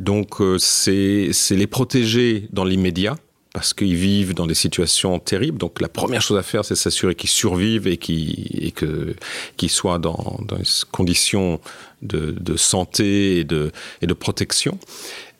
[0.00, 3.16] Donc euh, c'est les protéger dans l'immédiat,
[3.56, 5.56] parce qu'ils vivent dans des situations terribles.
[5.56, 10.38] Donc la première chose à faire, c'est s'assurer qu'ils survivent et qu'ils qu soient dans,
[10.46, 11.58] des conditions
[12.02, 14.78] de, santé et de protection.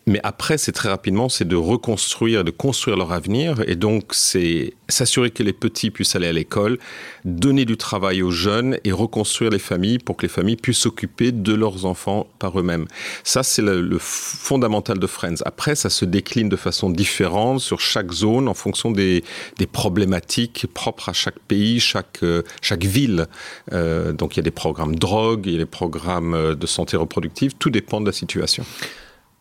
[0.09, 3.65] Mais après, c'est très rapidement, c'est de reconstruire, de construire leur avenir.
[3.67, 6.79] Et donc, c'est s'assurer que les petits puissent aller à l'école,
[7.25, 11.33] donner du travail aux jeunes et reconstruire les familles pour que les familles puissent s'occuper
[11.33, 12.87] de leurs enfants par eux-mêmes.
[13.25, 15.43] Ça, c'est le, fondamental de Friends.
[15.45, 19.25] Après, ça se décline de façon différente sur chaque zone en fonction des,
[19.59, 23.27] des problématiques propres à chaque pays, chaque, euh, chaque ville.
[23.73, 26.67] Euh, donc, il y a des programmes drogue, il y a des programmes euh, de
[26.69, 27.55] santé reproductive.
[27.59, 28.65] Tout dépend de la situation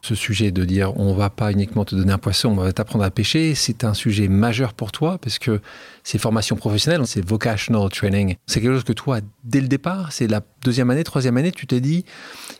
[0.05, 3.03] ce sujet de dire on va pas uniquement te donner un poisson, on va t'apprendre
[3.03, 5.61] à pêcher, c'est un sujet majeur pour toi parce que
[6.03, 8.35] c'est formation professionnelle, c'est vocational training.
[8.45, 11.65] C'est quelque chose que toi, dès le départ, c'est la deuxième année, troisième année, tu
[11.65, 12.05] t'es dit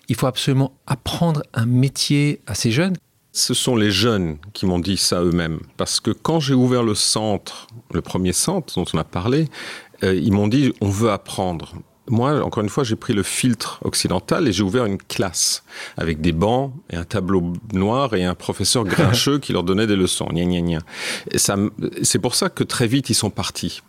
[0.10, 2.96] il faut absolument apprendre un métier à ces jeunes.
[3.32, 5.60] Ce sont les jeunes qui m'ont dit ça eux-mêmes.
[5.78, 9.50] Parce que quand j'ai ouvert le centre, le premier centre dont on a parlé,
[10.04, 11.76] euh, ils m'ont dit on veut apprendre
[12.08, 15.64] moi, encore une fois, j'ai pris le filtre occidental et j'ai ouvert une classe
[15.98, 19.96] avec des bancs et un tableau noir et un professeur grincheux qui leur donnait des
[19.96, 20.28] leçons.
[20.32, 20.80] Gna, gna, gna.
[22.04, 23.82] c'est pour ça que très vite ils sont partis.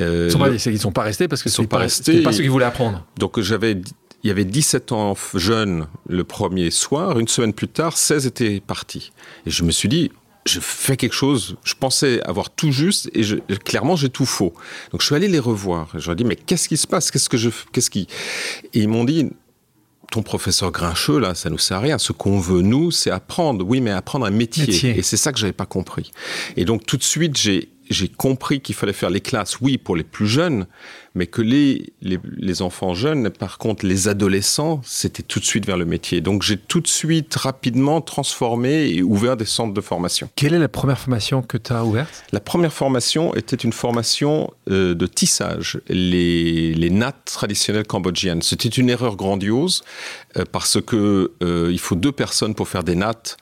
[0.00, 2.22] Euh, ils sont pas, ils sont pas restés parce que c'est pas, pas restés.
[2.22, 3.06] pas ce qu'ils voulaient apprendre.
[3.18, 3.76] Donc j'avais
[4.24, 7.18] il y avait 17 ans jeunes le premier soir.
[7.18, 9.12] Une semaine plus tard, 16 étaient partis.
[9.46, 10.12] Et je me suis dit,
[10.44, 14.52] je fais quelque chose, je pensais avoir tout juste et je, clairement j'ai tout faux.
[14.90, 15.88] Donc je suis allé les revoir.
[15.94, 17.10] Je leur ai dit mais qu'est-ce qui se passe?
[17.10, 18.08] Qu'est-ce que je qu'est-ce qui?
[18.74, 19.30] Et ils m'ont dit
[20.10, 21.98] ton professeur grincheux là, ça nous sert à rien.
[21.98, 23.64] Ce qu'on veut nous, c'est apprendre.
[23.66, 24.66] Oui, mais apprendre un métier.
[24.66, 24.98] métier.
[24.98, 26.10] Et c'est ça que j'avais pas compris.
[26.56, 29.96] Et donc tout de suite j'ai j'ai compris qu'il fallait faire les classes, oui, pour
[29.96, 30.66] les plus jeunes,
[31.14, 35.76] mais que les, les, enfants jeunes, par contre, les adolescents, c'était tout de suite vers
[35.76, 36.20] le métier.
[36.20, 40.30] Donc j'ai tout de suite, rapidement transformé et ouvert des centres de formation.
[40.36, 42.24] Quelle est la première formation que tu as ouverte?
[42.32, 48.42] La première formation était une formation euh, de tissage, les, les nattes traditionnelles cambodgiennes.
[48.42, 49.82] C'était une erreur grandiose
[50.36, 53.36] euh, parce que euh, il faut deux personnes pour faire des nattes.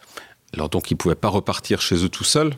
[0.54, 2.54] Alors donc ils pouvaient pas repartir chez eux tout seuls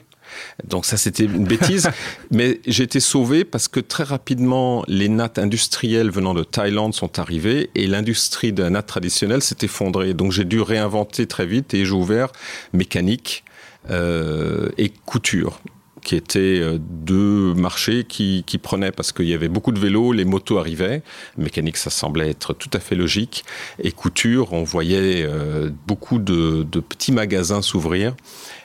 [0.64, 1.90] donc ça, c'était une bêtise.
[2.30, 7.18] Mais j'ai été sauvé parce que très rapidement, les nattes industrielles venant de Thaïlande sont
[7.18, 10.14] arrivées et l'industrie de la natte traditionnelle s'est effondrée.
[10.14, 12.32] Donc j'ai dû réinventer très vite et j'ai ouvert
[12.72, 13.44] mécanique
[13.90, 15.60] euh, et couture
[16.02, 20.12] qui étaient euh, deux marchés qui, qui prenaient parce qu'il y avait beaucoup de vélos,
[20.12, 21.02] les motos arrivaient,
[21.38, 23.44] mécanique ça semblait être tout à fait logique,
[23.78, 28.14] et couture on voyait euh, beaucoup de, de, petits magasins s'ouvrir,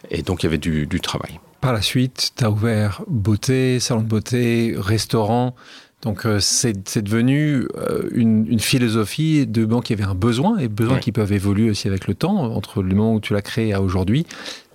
[0.10, 1.40] et donc il y avait du, du travail.
[1.62, 5.56] Par la suite, tu as ouvert beauté, salon de beauté, restaurant.
[6.04, 11.00] Donc euh, c'est devenu euh, une, philosophie de banque qui avait un besoin, et besoins
[11.00, 13.82] qui peuvent évoluer aussi avec le temps, entre le moment où tu l'as créé à
[13.82, 14.26] aujourd'hui.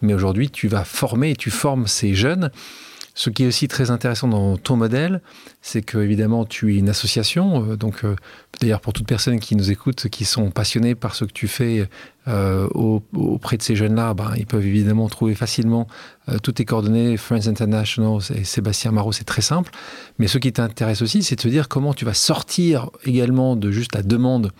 [0.02, 2.50] Mais aujourd'hui, tu vas former et tu formes ces jeunes
[3.14, 5.20] ce qui est aussi très intéressant dans ton modèle,
[5.60, 7.70] c'est que évidemment tu es une association.
[7.70, 8.16] Euh, donc, euh,
[8.60, 11.88] d'ailleurs, pour toutes personnes qui nous écoutent, qui sont passionnées par ce que tu fais
[12.28, 15.86] euh, auprès de ces jeunes-là, ben, ils peuvent évidemment trouver facilement
[16.42, 19.72] toutes tes coordonnées, Friends International et Sébastien Marot, c'est très simple.
[20.18, 23.72] Mais ce qui t'intéresse aussi, c'est de te dire comment tu vas sortir également de
[23.72, 24.52] juste la demande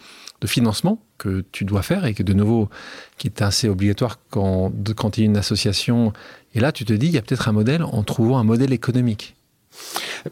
[0.43, 2.69] de financement que tu dois faire et que de nouveau,
[3.17, 6.13] qui est assez obligatoire quand, quand tu es une association.
[6.55, 8.73] Et là, tu te dis, il y a peut-être un modèle en trouvant un modèle
[8.73, 9.37] économique.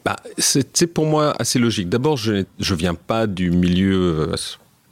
[0.04, 1.88] Bah, c'est pour moi assez logique.
[1.88, 4.36] D'abord, je ne viens pas du milieu euh,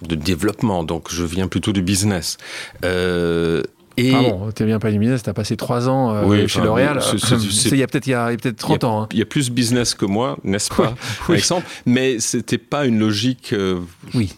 [0.07, 2.39] de développement, donc je viens plutôt du business.
[2.85, 3.63] Euh,
[3.99, 4.13] et...
[4.13, 7.01] Pardon, tu viens pas du business, tu as passé trois ans euh, chez L'Oréal.
[7.13, 9.03] Il y a peut-être peut 30 ans.
[9.03, 9.09] Hein.
[9.11, 10.95] Il y a plus business que moi, n'est-ce pas,
[11.27, 11.67] par exemple?
[11.85, 13.81] Mais c'était pas une logique euh,
[14.15, 14.37] oui.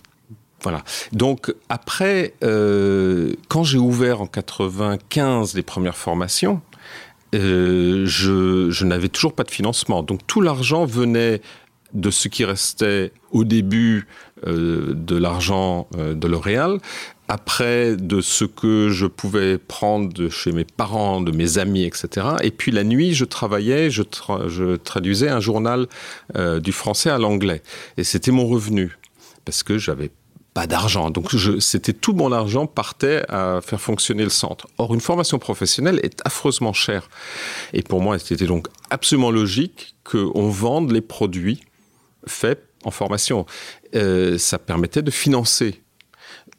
[0.62, 0.85] Voilà.
[1.12, 6.61] Donc après, euh, quand j'ai ouvert en 95 les premières formations,
[7.35, 10.03] euh, je, n'avais toujours pas de financement.
[10.03, 11.40] Donc tout l'argent venait
[11.94, 14.07] de ce qui restait au début
[14.46, 16.79] euh, de l'argent de L'Oréal,
[17.27, 22.27] après de ce que je pouvais prendre de chez mes parents, de mes amis, etc.
[22.42, 24.03] Et puis la nuit, je travaillais, je,
[24.77, 25.87] traduisais un journal
[26.37, 27.62] du français à l'anglais.
[27.96, 28.99] Et c'était mon revenu,
[29.44, 30.11] parce que j'avais
[30.54, 31.10] pas d'argent.
[31.10, 34.66] Donc c'était tout mon argent partait à faire fonctionner le centre.
[34.78, 37.08] Or une formation professionnelle est affreusement chère.
[37.72, 41.60] Et pour moi, c'était donc absolument logique qu'on vende les produits
[42.26, 43.46] faits en formation.
[43.94, 45.82] Euh, ça permettait de financer.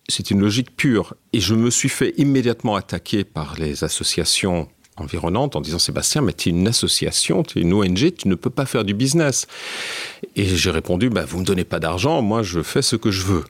[0.08, 1.16] C'est une logique pure.
[1.34, 6.34] Et je me suis fait immédiatement attaquer par les associations environnantes en disant Sébastien, mais
[6.34, 9.48] tu es une association, tu es une ONG, tu ne peux pas faire du business.
[10.36, 13.12] Et j'ai répondu bah, Vous ne me donnez pas d'argent, moi je fais ce que
[13.12, 13.44] je veux.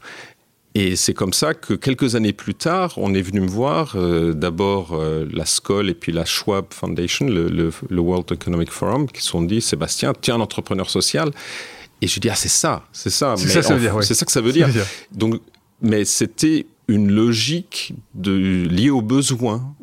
[0.74, 4.34] Et c'est comme ça que quelques années plus tard, on est venu me voir, euh,
[4.34, 9.22] d'abord euh, la SCOL et puis la Schwab Foundation, le, le, World Economic Forum, qui
[9.22, 11.32] se sont dit, Sébastien, un entrepreneur social.
[12.02, 13.36] Et je dis, ah c'est ça, c'est ça.
[13.38, 14.70] C'est ça, ça, ça, que ça veut dire.
[15.12, 15.42] Donc,
[15.82, 19.76] mais c'était une logique de, liée aux besoins.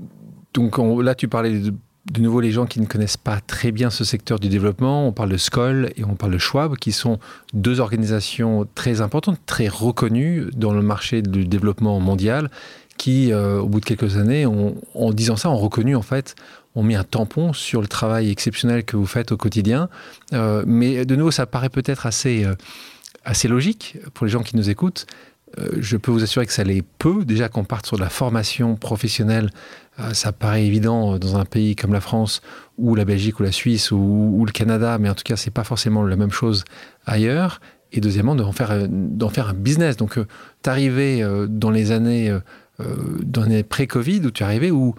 [0.54, 1.74] Donc là, tu parlais de,
[2.12, 5.06] de, nouveau les gens qui ne connaissent pas très bien ce secteur du développement.
[5.06, 7.18] On parle de Skoll et on parle de Schwab, qui sont
[7.52, 12.50] deux organisations très importantes, très reconnues dans le marché du développement mondial,
[12.96, 16.34] qui, euh, au bout de quelques années, en disant ça, ont reconnu en fait
[16.74, 19.88] ont mis un tampon sur le travail exceptionnel que vous faites au quotidien.
[20.32, 22.54] Euh, mais de nouveau, ça paraît peut-être assez, euh,
[23.24, 25.06] assez logique pour les gens qui nous écoutent.
[25.78, 27.24] Je peux vous assurer que ça l'est peu.
[27.24, 29.50] Déjà qu'on parte sur de la formation professionnelle,
[30.12, 32.40] ça paraît évident dans un pays comme la France
[32.76, 35.64] ou la Belgique ou la Suisse ou, le Canada, mais en tout cas, c'est pas
[35.64, 36.64] forcément la même chose
[37.06, 37.60] ailleurs.
[37.92, 39.96] Et deuxièmement, d'en faire, d'en faire un business.
[39.96, 40.18] Donc,
[40.62, 42.36] tu arrivais dans les années,
[42.78, 44.94] dans les pré-Covid, où tu arrivais où,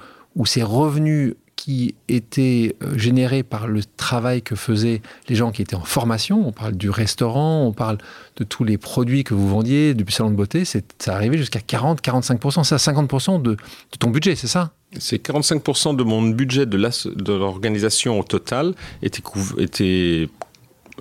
[0.45, 5.75] ces revenus qui était euh, généré par le travail que faisaient les gens qui étaient
[5.75, 6.47] en formation.
[6.47, 7.97] On parle du restaurant, on parle
[8.37, 10.63] de tous les produits que vous vendiez, du salon de beauté.
[10.63, 12.63] Ça arrivait jusqu'à 40-45%.
[12.63, 13.57] C'est 50% de, de
[13.99, 14.71] ton budget, c'est ça?
[14.97, 19.21] C'est 45% de mon budget de l'organisation au total était,
[19.59, 20.29] était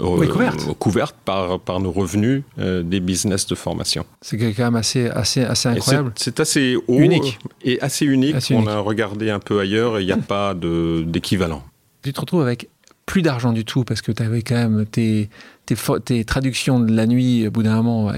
[0.01, 0.79] oui, couverte.
[0.79, 4.05] couverte par, par nos revenus euh, des business de formation.
[4.20, 6.12] C'est quand même assez, assez, assez incroyable.
[6.16, 7.38] C'est assez haut unique.
[7.62, 8.37] et assez unique.
[8.51, 11.62] on a regardé un peu ailleurs et il n'y a pas d'équivalent.
[12.03, 12.68] Tu te retrouves avec
[13.07, 15.31] plus d'argent du tout parce que tu avais quand même tes,
[15.66, 15.74] tes,
[16.05, 18.12] tes, traductions de la nuit, au bout d'un moment,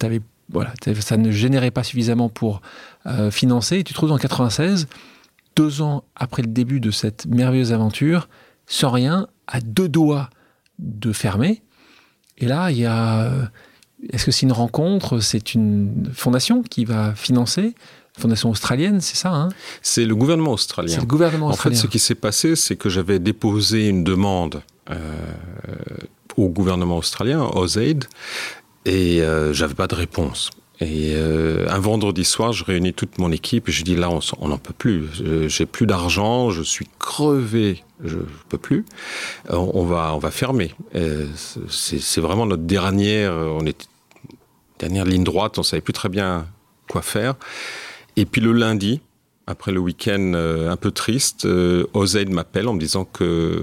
[0.00, 2.60] avais, voilà, ça ne générait pas suffisamment pour
[3.06, 3.78] euh, financer.
[3.78, 4.86] Et tu te retrouves en 96,
[5.56, 8.28] deux ans après le début de cette merveilleuse aventure,
[8.66, 10.30] sans rien, à deux doigts
[10.78, 11.62] de fermer.
[12.38, 13.30] Et là, il y a.
[14.10, 15.20] Est-ce que c'est une rencontre?
[15.20, 17.74] C'est une fondation qui va financer?
[18.18, 19.48] Fondation australienne, c'est ça hein?
[19.82, 20.92] C'est le gouvernement australien.
[20.92, 21.76] C'est le gouvernement australien.
[21.76, 24.96] En fait, ce qui s'est passé, c'est que j'avais déposé une demande euh,
[26.36, 28.04] au gouvernement australien, aux AID,
[28.84, 30.50] et euh, j'avais pas de réponse.
[30.80, 34.48] Et euh, un vendredi soir, je réunis toute mon équipe et je dis là, on
[34.48, 35.04] n'en peut plus.
[35.46, 38.18] J'ai plus d'argent, je suis crevé, je
[38.48, 38.84] peux plus.
[39.50, 40.74] Euh, on va, on va fermer.
[41.68, 43.88] C'est vraiment notre dernière, on est
[44.78, 45.58] dernière ligne droite.
[45.58, 46.46] On savait plus très bien
[46.90, 47.36] quoi faire.
[48.16, 49.00] Et puis le lundi,
[49.46, 51.86] après le week-end euh, un peu triste, euh,
[52.30, 53.60] m'appelle en me disant que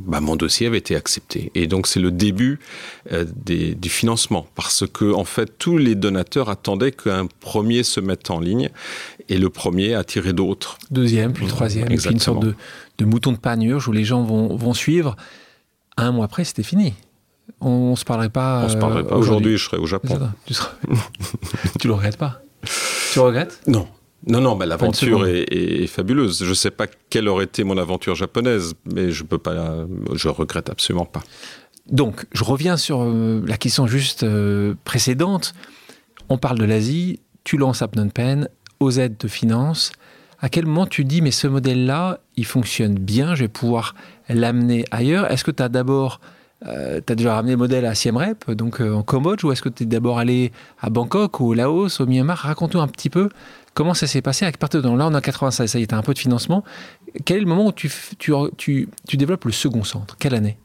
[0.00, 1.52] bah, mon dossier avait été accepté.
[1.54, 2.58] Et donc c'est le début
[3.12, 8.00] euh, des, du financement, parce que en fait tous les donateurs attendaient qu'un premier se
[8.00, 8.70] mette en ligne,
[9.28, 10.78] et le premier attirait d'autres.
[10.90, 12.54] Deuxième, puis troisième, puis une sorte de,
[12.98, 15.16] de, mouton de panurge où les gens vont, vont suivre.
[15.96, 16.94] Un mois après, c'était fini.
[17.60, 18.64] On, ne se parlerait pas.
[18.64, 19.16] On se parlerait pas.
[19.16, 20.18] Aujourd'hui, je serais au Japon.
[20.44, 20.72] Tu, seras...
[21.80, 22.42] tu le regrettes pas?
[23.12, 23.60] Tu regrettes?
[23.66, 23.86] Non.
[24.26, 26.42] Non, non, bah, l'aventure est, fabuleuse.
[26.42, 30.28] Je ne sais pas quelle aurait été mon aventure japonaise, mais je peux pas, je
[30.28, 31.22] regrette absolument pas.
[31.90, 35.54] Donc, je reviens sur euh, la question juste euh, précédente.
[36.28, 38.48] On parle de l'Asie, tu lances à Phnom Penh,
[38.80, 39.92] OZ te finance.
[40.40, 43.94] À quel moment tu dis, mais ce modèle-là, il fonctionne bien, je vais pouvoir
[44.28, 45.30] l'amener ailleurs?
[45.30, 46.20] Est-ce que tu as d'abord
[46.66, 49.60] euh, tu as déjà ramené le modèle à Siem Reap, donc en Cambodge, ou est-ce
[49.60, 52.38] que tu es d'abord allé à Bangkok ou au Laos, au Myanmar?
[52.38, 53.28] Raconte-nous un petit peu
[53.76, 56.00] Comment ça s'est passé à partir de là On a 96, ça y est, un
[56.00, 56.64] peu de financement.
[57.26, 60.16] Quel est le moment où tu, tu, tu, tu développes le second centre?
[60.18, 60.56] Quelle année?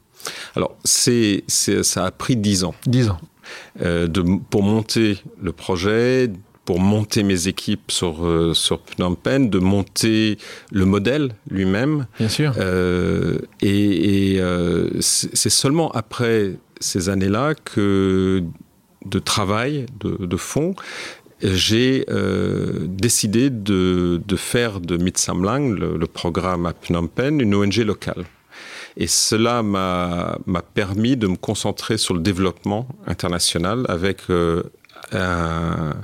[0.56, 2.74] Alors, c'est, ça a pris 10 ans.
[2.86, 3.18] 10 ans.
[3.82, 6.30] Euh, de, pour monter le projet,
[6.64, 10.38] pour monter mes équipes sur, euh, sur Phnom Penh, de monter
[10.70, 12.06] le modèle lui-même.
[12.18, 12.54] Bien sûr.
[12.56, 14.42] Euh, et, et
[15.00, 18.42] c'est seulement après ces années-là que
[19.04, 20.74] de travail, de, de fond,
[21.42, 27.54] j'ai euh, décidé de, de, faire de Mitsamlang, le, le, programme à Phnom Penh, une
[27.54, 28.24] ONG locale.
[28.96, 30.38] Et cela m'a
[30.74, 34.62] permis de me concentrer sur le développement international avec euh,
[35.12, 35.94] un,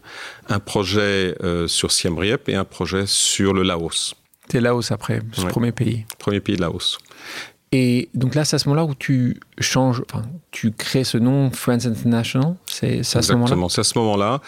[0.48, 4.14] un, projet euh, sur Siem Reap et un projet sur le Laos.
[4.50, 6.06] C'est Laos après, ce premier pays.
[6.18, 6.98] Premier pays, Laos.
[7.72, 11.50] Et donc là, c'est à ce moment-là où tu changes, enfin, tu crées ce nom
[11.50, 12.54] Friends International.
[12.66, 13.56] C'est à ce moment-là?
[13.68, 14.40] c'est à ce moment-là.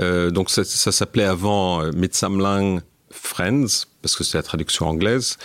[0.00, 2.80] Euh, donc ça, ça s'appelait avant euh, Mitsamlang
[3.10, 5.38] Friends, parce que c'est la traduction anglaise.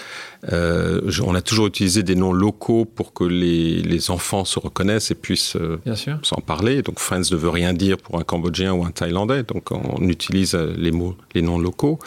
[0.51, 5.11] Euh, on a toujours utilisé des noms locaux pour que les, les enfants se reconnaissent
[5.11, 5.79] et puissent euh,
[6.23, 6.81] s'en parler.
[6.81, 10.55] Donc Friends ne veut rien dire pour un Cambodgien ou un Thaïlandais, donc on utilise
[10.55, 11.99] euh, les mots, les noms locaux.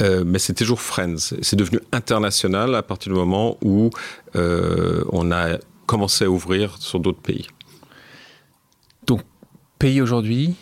[0.00, 1.34] Euh, mais c'est toujours Friends.
[1.40, 3.90] C'est devenu international à partir du moment où
[4.34, 7.48] on a commencé à ouvrir sur d'autres pays.
[9.06, 9.22] Donc
[9.78, 10.54] pays aujourd'hui,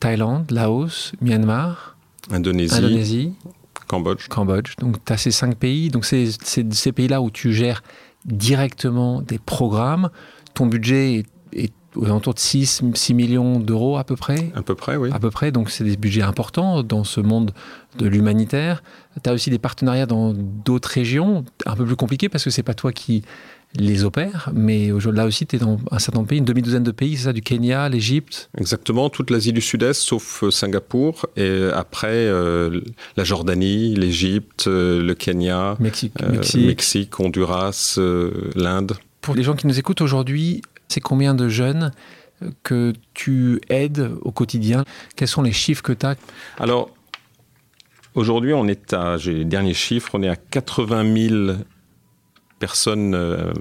[0.00, 1.96] Thaïlande, Laos, Myanmar,
[2.30, 3.32] Indonésie, Indonésie
[3.88, 4.28] Cambodge.
[4.28, 4.76] Cambodge.
[4.78, 5.88] Donc, tu as ces cinq pays.
[5.88, 7.82] Donc, c'est ces pays-là où tu gères
[8.24, 10.10] directement des programmes.
[10.54, 14.52] Ton budget est, autour de 6, 6 millions d'euros à peu près.
[14.54, 15.10] À peu près, oui.
[15.12, 17.52] À peu près, donc c'est des budgets importants dans ce monde
[17.98, 18.82] de l'humanitaire.
[19.22, 22.62] Tu as aussi des partenariats dans d'autres régions, un peu plus compliqués parce que c'est
[22.62, 23.24] pas toi qui
[23.76, 26.82] les opères, mais là aussi tu es dans un certain nombre de pays, une demi-douzaine
[26.82, 28.50] de pays, c'est ça, du Kenya, l'Égypte?
[28.56, 32.80] Exactement, toute l'Asie du Sud-Est sauf euh, Singapour, et après euh,
[33.16, 36.66] la Jordanie, l'Égypte, euh, le Kenya, Mexique, Mexique.
[36.66, 37.98] Mexique Honduras,
[38.54, 38.94] l'Inde.
[39.20, 41.92] Pour les gens qui nous écoutent aujourd'hui, c'est combien de jeunes
[42.62, 44.84] que tu aides au quotidien?
[45.16, 46.16] Quels sont les chiffres que tu as
[46.58, 46.90] Alors,
[48.14, 51.56] aujourd'hui, on est à, j'ai les derniers chiffres, on est à 80 000
[52.58, 53.52] personnes euh,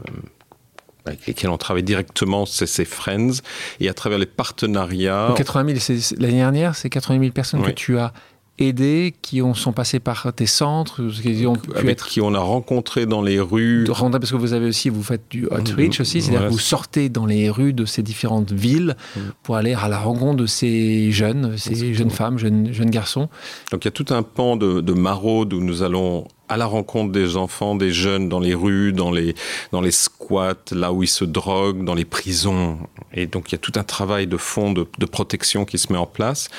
[1.06, 3.42] avec lesquelles on travaille directement, c'est ces Friends,
[3.80, 5.34] et à travers les partenariats.
[5.36, 8.14] 80 000, l'année dernière, c'est 80 000 personnes que tu as
[8.60, 12.08] aidés qui ont, sont passés par tes centres, qui ont pu Avec être...
[12.08, 13.86] qui on a rencontré dans les rues.
[13.88, 17.26] Parce que vous avez aussi, vous faites du outreach aussi, c'est-à-dire que vous sortez dans
[17.26, 18.96] les rues de ces différentes villes
[19.44, 23.30] pour aller à la rencontre de ces jeunes, ces jeunes femmes, jeunes, jeunes garçons.
[23.72, 26.66] Donc il y a tout un pan de, de maraude où nous allons à la
[26.66, 29.36] rencontre des enfants, des jeunes dans les rues, dans les,
[29.72, 32.80] dans les squats, là où ils se droguent, dans les prisons.
[33.14, 35.92] Et donc il y a tout un travail de fond de, de protection qui se
[35.92, 36.50] met en place.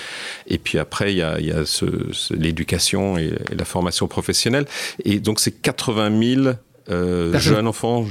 [0.46, 3.64] Et puis après, il y a, il y a ce, ce, l'éducation et, et, la
[3.64, 4.66] formation professionnelle.
[5.04, 6.54] Et donc c'est 80 000
[6.90, 8.04] euh, jeunes enfants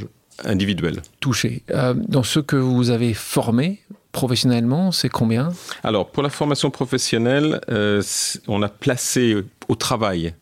[0.43, 1.01] individuels.
[1.19, 1.63] Touchés.
[1.71, 5.51] Euh, dans ceux que vous avez formés, professionnellement, c'est combien?
[5.83, 8.01] Alors, pour la formation professionnelle, euh,
[8.47, 9.35] on a placé
[9.67, 10.33] au travail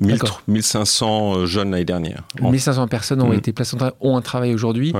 [0.00, 2.24] 1500 jeunes l'année dernière.
[2.40, 3.34] 1500 personnes ont mmh.
[3.34, 4.92] été placées, ont un travail aujourd'hui.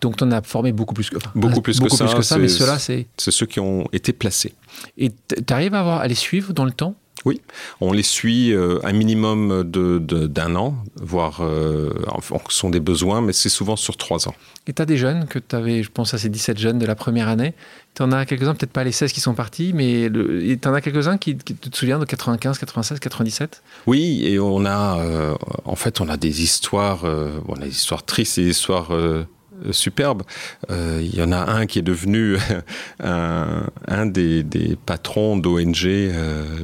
[0.00, 2.14] Donc, tu en as formé beaucoup plus que, enfin, beaucoup plus beaucoup que plus ça.
[2.14, 3.06] que ça mais ceux-là, c'est.
[3.16, 4.54] C'est ceux qui ont été placés.
[4.96, 6.94] Et tu arrives à, avoir, à les suivre dans le temps?
[7.24, 7.40] Oui,
[7.80, 12.78] on les suit euh, un minimum d'un de, de, an, voire euh, en fonction des
[12.78, 14.34] besoins, mais c'est souvent sur trois ans.
[14.68, 16.86] Et tu as des jeunes que tu avais, je pense à ces 17 jeunes de
[16.86, 17.54] la première année.
[17.98, 20.80] Tu en as quelques-uns, peut-être pas les 16 qui sont partis, mais tu en as
[20.80, 25.34] quelques-uns qui, te souviens de 95, 96, 97 Oui, et on a, euh,
[25.64, 28.94] en fait, on a des histoires, euh, on a des histoires tristes et des histoires
[28.94, 29.24] euh,
[29.72, 30.22] superbe.
[30.70, 32.36] Euh, il y en a un qui est devenu
[33.00, 34.44] un, des,
[34.86, 36.12] patrons d'ONG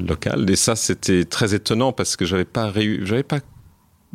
[0.07, 0.49] locales.
[0.49, 2.72] Et ça, c'était très étonnant parce que j'avais pas,
[3.03, 3.41] j'avais pas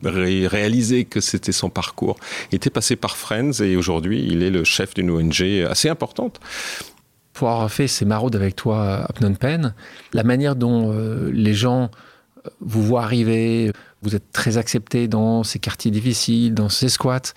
[0.04, 2.18] ré réalisé que c'était son parcours.
[2.52, 6.40] Il était passé par Friends et aujourd'hui, il est le chef d'une ONG assez importante.
[7.40, 9.74] Pour avoir fait ces maraudes avec toi à Phnom Penh,
[10.12, 11.90] la manière dont euh, les gens
[12.60, 13.72] vous voient arriver,
[14.02, 17.32] vous êtes très accepté dans ces quartiers difficiles, dans ces squats.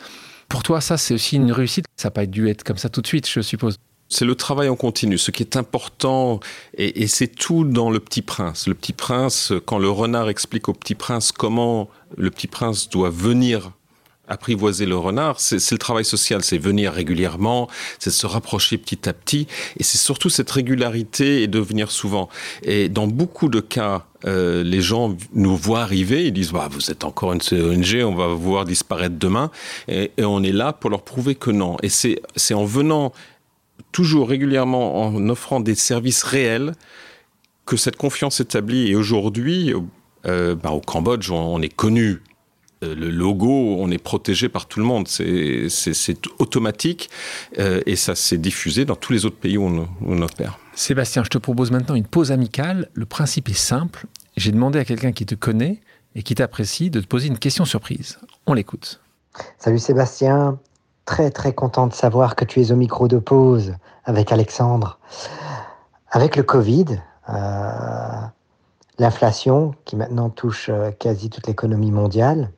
[0.48, 1.84] Pour toi, ça, c'est aussi une réussite.
[1.94, 3.76] Ça n'a pas dû être comme ça tout de suite, je suppose.
[4.08, 5.18] C'est le travail en continu.
[5.18, 6.40] Ce qui est important,
[6.76, 8.66] et c'est tout dans Le Petit Prince.
[8.66, 13.10] Le Petit Prince, quand le renard explique au Petit Prince comment le Petit Prince doit
[13.10, 13.70] venir
[14.32, 17.68] apprivoiser le renard, c'est le travail social, c'est venir régulièrement,
[17.98, 19.46] c'est se rapprocher petit à petit,
[19.78, 22.28] et c'est surtout cette régularité et de venir souvent.
[22.62, 26.90] Et dans beaucoup de cas, euh, les gens nous voient arriver, ils disent bah, vous
[26.90, 29.50] êtes encore une ONG, on va vous voir disparaître demain,
[29.88, 31.76] et, on est là pour leur prouver que non.
[31.82, 33.12] Et c'est en venant
[33.90, 36.72] toujours régulièrement en offrant des services réels
[37.66, 38.88] que cette confiance s'établit.
[38.88, 39.74] Et aujourd'hui,
[40.26, 42.22] euh, bah, au Cambodge, on est connu
[42.82, 47.10] le logo, on est protégé par tout le monde, c'est automatique
[47.58, 50.58] euh, et ça s'est diffusé dans tous les autres pays où on, où on, opère.
[50.74, 52.88] Sébastien, je te propose maintenant une pause amicale.
[52.94, 54.06] Le principe est simple.
[54.36, 55.80] J'ai demandé à quelqu'un qui te connaît
[56.14, 58.18] et qui t'apprécie de te poser une question surprise.
[58.46, 59.00] On l'écoute.
[59.58, 60.58] Salut Sébastien,
[61.04, 63.74] très très content de savoir que tu es au micro de pause
[64.04, 64.98] avec Alexandre.
[66.10, 68.20] Avec le Covid, euh,
[68.98, 72.50] l'inflation qui maintenant touche euh, quasi toute l'économie mondiale,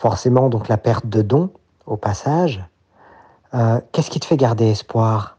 [0.00, 1.50] forcément donc la perte de dons
[1.86, 2.64] au passage.
[3.52, 5.36] Euh, Qu'est-ce qui te fait garder espoir?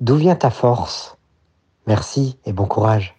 [0.00, 1.16] D'où vient ta force?
[1.86, 3.16] Merci et bon courage.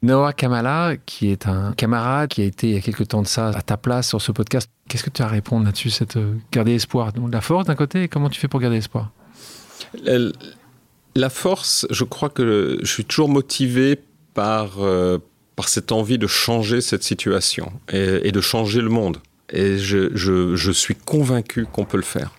[0.00, 3.26] Noah Kamala, qui est un camarade qui a été il y a quelques temps de
[3.26, 6.16] ça à ta place sur ce podcast, qu'est-ce que tu as à répondre là-dessus, cette
[6.16, 7.12] euh, garder espoir?
[7.12, 9.10] Donc, La force d'un côté, comment tu fais pour garder espoir?
[10.02, 10.18] La,
[11.14, 14.00] la, force, je crois que je suis toujours motivé
[14.34, 15.18] par, euh,
[15.56, 19.18] par cette envie de changer cette situation et, et de changer le monde
[19.50, 22.32] et je, je, je suis convaincu qu'on peut le faire.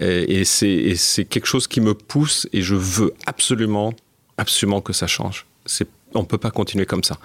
[0.00, 3.92] Et, et c'est quelque chose qui me pousse et je veux absolument,
[4.38, 5.46] absolument que ça change.
[6.14, 7.18] On ne peut pas continuer comme ça.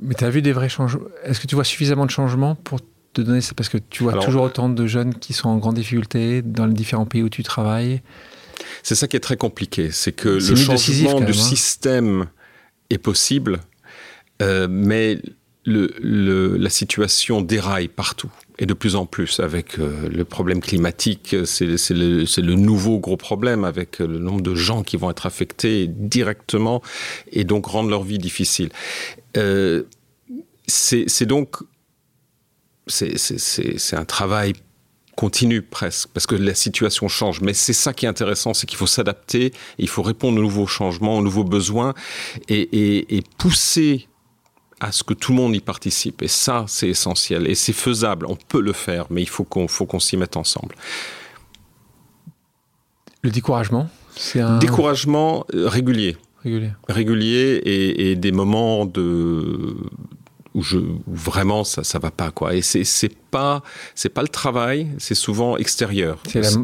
[0.00, 2.80] Mais tu as vu des vrais changements Est-ce que tu vois suffisamment de changements pour
[3.12, 3.52] te donner ça?
[3.54, 6.66] Parce que tu vois Alors, toujours autant de jeunes qui sont en grande difficulté dans
[6.66, 8.02] les différents pays où tu travailles.
[8.82, 9.90] C'est ça qui est très compliqué.
[9.90, 11.32] C'est que le changement du même, hein.
[11.32, 12.26] système
[12.90, 13.60] est possible,
[14.42, 15.20] euh, mais
[15.66, 21.36] le, la situation déraille partout et de plus en plus avec euh, le problème climatique.
[21.44, 25.86] C'est le, le, nouveau gros problème avec le nombre de gens qui vont être affectés
[25.88, 26.82] directement
[27.32, 28.70] et donc rendre leur vie difficile.
[29.36, 29.82] Euh,
[30.66, 31.58] c'est donc
[32.86, 34.52] c'est un travail
[35.16, 37.40] continue presque, parce que la situation change.
[37.40, 40.66] Mais c'est ça qui est intéressant, c'est qu'il faut s'adapter, il faut répondre aux nouveaux
[40.66, 41.94] changements, aux nouveaux besoins,
[42.48, 44.08] et, pousser
[44.80, 46.22] à ce que tout le monde y participe.
[46.22, 47.46] Et ça, c'est essentiel.
[47.48, 50.74] Et c'est faisable, on peut le faire, mais il faut qu'on qu'on s'y mette ensemble.
[53.22, 54.58] Le découragement c'est un...
[54.58, 56.16] Découragement euh, régulier.
[56.42, 56.70] Régulier.
[56.88, 59.76] Régulier et, et des moments de
[60.54, 63.62] où, je, vraiment ça ça va pas quoi et c'est c'est pas
[63.94, 66.18] c'est pas le travail c'est souvent extérieur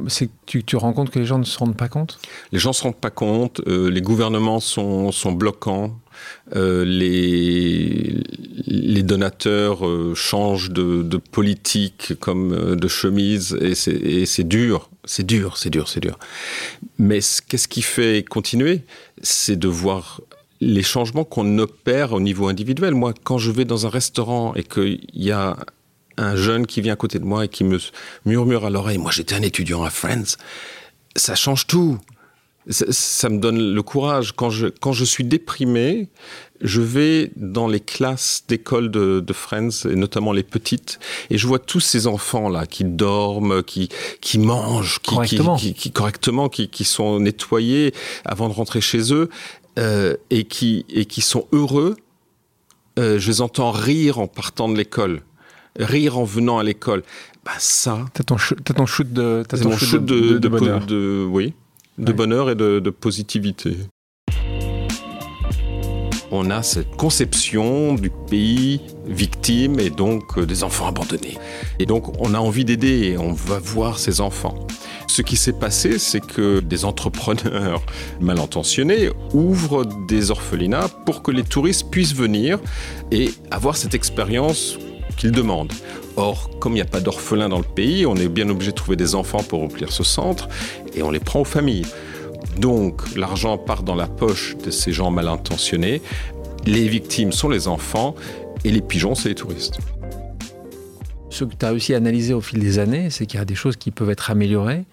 [0.08, 2.18] c'est tu tu rends compte que les gens ne se rendent pas compte?
[2.52, 5.98] Les gens se rendent pas compte euh, les gouvernements sont sont bloquants
[6.54, 8.22] euh, les
[9.02, 15.26] donateurs euh, changent de, politique comme euh, de chemise et c'est et c'est dur c'est
[15.26, 16.18] dur c'est dur c'est dur
[16.98, 18.82] mais qu'est-ce qui fait continuer?
[19.22, 20.20] C'est de voir
[20.60, 22.94] les changements qu'on opère au niveau individuel.
[22.94, 25.56] Moi, quand je vais dans un restaurant et qu'il y a
[26.16, 27.78] un jeune qui vient à côté de moi et qui me
[28.24, 30.36] murmure à l'oreille, moi j'étais un étudiant à Friends,
[31.16, 31.98] ça change tout.
[32.68, 34.32] Ça, ça me donne le courage.
[34.36, 36.08] Quand je, quand je suis déprimé,
[36.60, 41.00] je vais dans les classes d'école de, de Friends, et notamment les petites,
[41.30, 43.88] et je vois tous ces enfants-là qui dorment, qui,
[44.20, 47.92] qui mangent, qui correctement, qui, qui, correctement qui, qui sont nettoyés
[48.24, 49.28] avant de rentrer chez eux
[49.78, 51.96] euh, et, qui, et qui sont heureux,
[52.98, 55.22] euh, je les entends rire en partant de l'école,
[55.78, 57.02] rire en venant à l'école.
[57.44, 58.04] Bah ça.
[58.14, 61.54] T'as ton, ton shoot de, as ton shoot de, de, de, de, oui,
[61.98, 62.12] de ouais.
[62.12, 63.76] bonheur et de, de positivité.
[66.34, 71.36] On a cette conception du pays victime et donc euh, des enfants abandonnés.
[71.78, 74.66] Et donc on a envie d'aider et on va voir ces enfants.
[75.08, 77.82] Ce qui s'est passé, c'est que des entrepreneurs
[78.20, 82.58] mal intentionnés ouvrent des orphelinats pour que les touristes puissent venir
[83.10, 84.78] et avoir cette expérience
[85.18, 85.72] qu'ils demandent.
[86.16, 88.76] Or, comme il n'y a pas d'orphelins dans le pays, on est bien obligé de
[88.76, 90.48] trouver des enfants pour remplir ce centre
[90.94, 91.86] et on les prend aux familles.
[92.58, 96.02] Donc, l'argent part dans la poche de ces gens mal intentionnés.
[96.66, 98.14] Les victimes sont les enfants
[98.64, 99.78] et les pigeons, c'est les touristes
[101.32, 103.54] ce que tu as aussi analysé au fil des années, c'est qu'il y a des
[103.54, 104.84] choses qui peuvent être améliorées.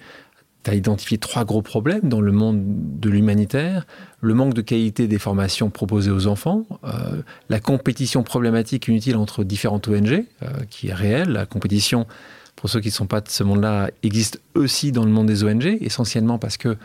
[0.64, 3.88] Tu as identifié trois gros problèmes dans le monde de l'humanitaire.
[4.22, 9.43] Le manque de qualité des formations proposées aux enfants, euh, la compétition problématique inutile entre
[9.43, 11.30] différentes ONG, euh, qui est réelle.
[11.30, 12.07] La compétition,
[12.57, 15.45] pour ceux qui ne sont pas de ce monde-là, existe aussi dans le monde des
[15.45, 16.76] ONG, essentiellement parce que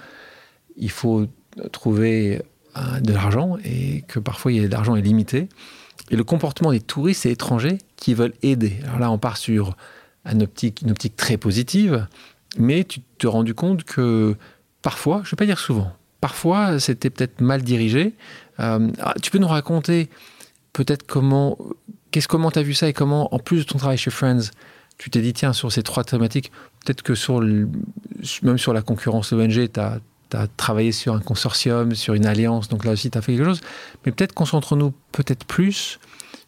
[0.77, 1.27] il faut
[1.72, 2.43] trouver
[2.77, 5.49] euh, de l'argent et que parfois l'argent est limité
[6.11, 8.79] et le comportement des touristes et étrangers qui veulent aider.
[8.85, 9.77] Alors là, on part sur
[10.25, 12.07] une optique, une optique très positive,
[12.59, 14.36] mais tu te rends compte que
[14.82, 18.14] parfois, je ne vais pas dire souvent, parfois c'était peut-être mal dirigé.
[18.61, 20.09] Euh, ah, tu peux nous raconter
[20.72, 21.59] peut-être comment,
[22.11, 24.50] qu'est-ce comment tu as vu ça et comment, en plus de ton travail chez Friends,
[24.98, 26.52] tu t'es dit, tiens, sur ces trois thématiques,
[26.84, 30.00] peut-être que sur même sur la concurrence ONG, tu as
[30.30, 33.36] tu as travaillé sur un consortium, sur une alliance, donc là aussi tu as fait
[33.36, 33.61] quelque chose.
[34.05, 35.98] Mais peut-être concentrons-nous peut-être plus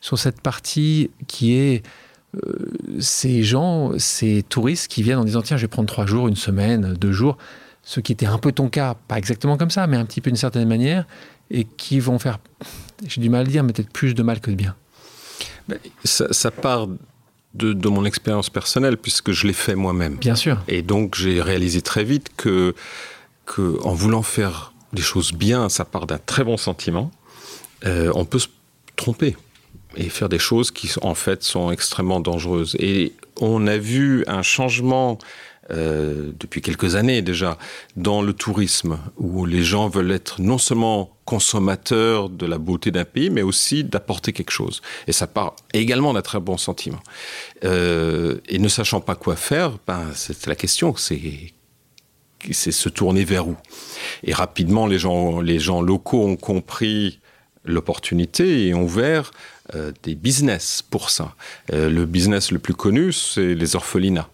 [0.01, 1.83] sur cette partie qui est
[3.01, 6.37] ces gens, ces touristes qui viennent en disant tiens, je vais prendre trois jours, une
[6.37, 7.37] semaine, deux jours,
[7.83, 10.31] ce qui était un peu ton cas, pas exactement comme ça, mais un petit peu
[10.31, 11.07] d'une certaine manière,
[11.51, 12.39] et qui vont faire,
[13.07, 14.75] j'ai du mal à le dire, mais peut-être plus de mal que de bien.
[16.05, 16.89] Ça, ça part
[17.55, 20.17] de, de mon expérience personnelle, puisque je l'ai fait moi-même.
[20.17, 20.63] Bien sûr.
[20.69, 22.75] Et donc j'ai réalisé très vite que
[23.47, 27.13] que en voulant faire des choses bien, ça part d'un très bon sentiment,
[27.85, 28.49] euh, on peut se
[28.97, 29.37] tromper
[29.97, 32.77] et faire des choses qui en fait sont extrêmement dangereuses.
[32.79, 35.19] Et on a vu un changement
[35.73, 37.59] euh, depuis quelques années déjà
[37.97, 43.05] dans le tourisme où les gens veulent être non seulement consommateurs de la beauté d'un
[43.05, 44.81] pays, mais aussi d'apporter quelque chose.
[45.09, 47.01] Et ça part également d'un très bon sentiment.
[47.65, 51.53] Euh, et ne sachant pas quoi faire, ben, c'est la question, c'est
[52.53, 53.57] c'est se tourner vers où?
[54.23, 57.19] Et rapidement les gens les gens locaux ont compris
[57.65, 59.33] l'opportunité et ont ouvert
[59.75, 61.35] euh, des business pour ça.
[61.73, 64.29] Euh, le business le plus connu c'est les orphelinats.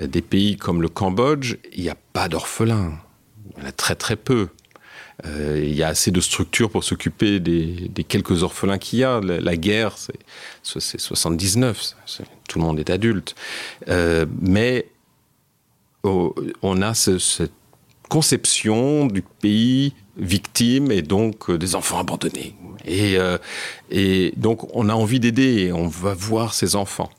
[0.00, 2.92] Euh, des pays comme le cambodge il n'y a pas d'orphelins.
[3.58, 4.48] Il y a très très peu.
[5.24, 9.20] Il y a assez de structures pour s'occuper des, quelques orphelins qu'il y a.
[9.20, 9.96] La, guerre
[10.62, 11.94] c'est 79
[12.48, 13.36] tout le monde est adulte.
[13.86, 14.88] Mais
[16.02, 17.52] on a ce, cette
[18.08, 22.54] conception du pays victime et donc euh, des enfants abandonnés
[22.84, 23.38] Et, euh,
[23.90, 27.10] et donc, on a envie d'aider et on va voir ces enfants.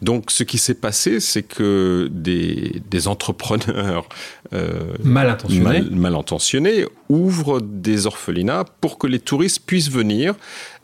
[0.00, 4.08] Donc, ce qui s'est passé, c'est que des, des entrepreneurs
[4.54, 5.62] euh, mal, intentionnés.
[5.62, 10.34] Mal, mal, intentionnés ouvrent des orphelinats pour que les touristes puissent venir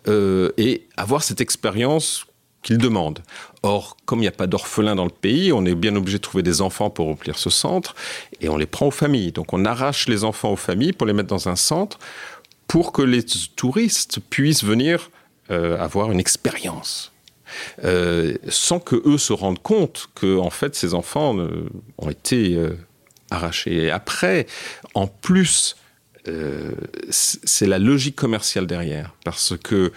[0.06, 2.26] et avoir cette expérience
[2.64, 3.20] qu'ils demandent.
[3.62, 6.22] Or, comme il n'y a pas d'orphelins dans le pays, on est bien obligé de
[6.22, 7.94] trouver des enfants pour remplir ce centre
[8.40, 9.30] et on les prend aux familles.
[9.30, 12.00] Donc, on arrache les enfants aux familles pour les mettre dans un centre
[12.66, 13.22] pour que les
[13.54, 15.10] touristes puissent venir
[15.50, 17.12] euh, avoir une expérience.
[17.84, 22.58] Euh, sans que eux se rendent compte que en fait ces enfants euh, ont été
[23.30, 23.84] arrachés.
[23.84, 24.46] Et après,
[24.94, 25.76] en plus,
[27.10, 29.92] c'est la logique commerciale derrière, parce que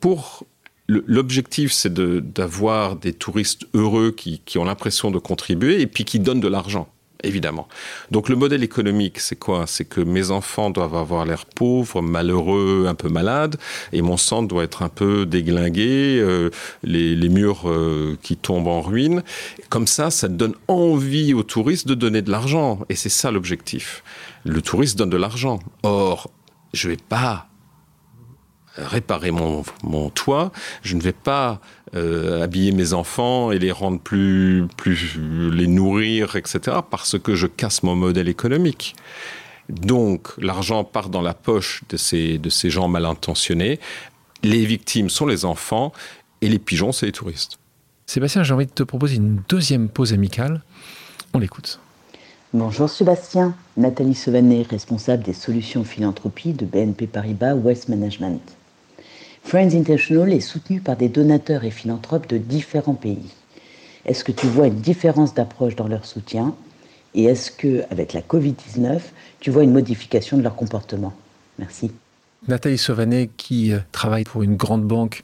[0.00, 0.44] pour
[0.88, 6.18] L'objectif, c'est d'avoir des touristes heureux qui, qui ont l'impression de contribuer et puis qui
[6.18, 6.88] donnent de l'argent
[7.24, 7.68] évidemment.
[8.10, 9.66] Donc le modèle économique, c'est quoi?
[9.66, 13.56] C'est que mes enfants doivent avoir l'air pauvres, malheureux, un peu malades,
[13.92, 16.50] et mon centre doit être un peu déglingué, euh,
[16.82, 19.22] les, les, murs euh, qui tombent en ruine.
[19.68, 24.02] Comme ça, ça donne envie aux touristes de donner de l'argent, et c'est ça l'objectif.
[24.44, 25.58] Le touriste donne de l'argent.
[25.82, 26.30] Or,
[26.72, 27.47] je vais pas
[28.78, 30.52] réparer mon, mon toit,
[30.82, 31.60] je ne vais pas
[31.94, 35.18] euh, habiller mes enfants et les rendre plus, plus,
[35.52, 38.94] les nourrir, etc., parce que je casse mon modèle économique.
[39.68, 43.78] Donc, l'argent part dans la poche de ces, de ces gens mal intentionnés.
[44.42, 45.92] Les victimes sont les enfants
[46.40, 47.58] et les pigeons, c'est les touristes.
[48.06, 50.62] Sébastien, j'ai envie de te proposer une deuxième pause amicale.
[51.34, 51.80] On l'écoute.
[52.54, 58.40] Bonjour Sébastien, Nathalie Sauvanet, responsable des solutions philanthropie de BNP Paribas West Management.
[59.48, 63.30] Friends International est soutenu par des donateurs et philanthropes de différents pays.
[64.04, 66.54] Est-ce que tu vois une différence d'approche dans leur soutien?
[67.14, 69.00] Et est-ce que, avec la Covid-19,
[69.40, 71.14] tu vois une modification de leur comportement?
[71.58, 71.90] Merci.
[72.46, 75.22] Nathalie Sauvanet, qui euh, travaille pour une grande banque,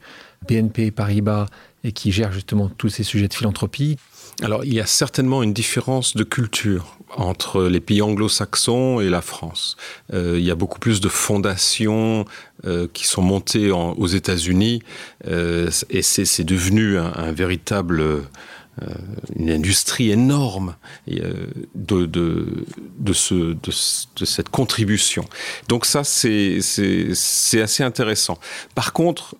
[0.49, 1.45] BNP Paribas,
[1.85, 3.99] et qui gère justement tous ces sujets de philanthropie.
[4.43, 9.23] Alors, il y a certainement une différence de culture entre les pays anglo-saxons et la
[9.23, 9.77] France.
[10.13, 12.25] Euh, il y a beaucoup plus de fondations
[12.65, 14.83] euh, qui sont montées aux États-Unis
[15.27, 18.03] euh, et c'est devenu un, véritable
[19.37, 20.75] une industrie énorme
[21.07, 21.47] de,
[22.07, 22.67] de,
[22.99, 23.57] de, ce, de,
[24.17, 25.25] de cette contribution.
[25.69, 26.59] Donc ça, c'est
[27.63, 28.39] assez intéressant.
[28.75, 29.37] Par contre,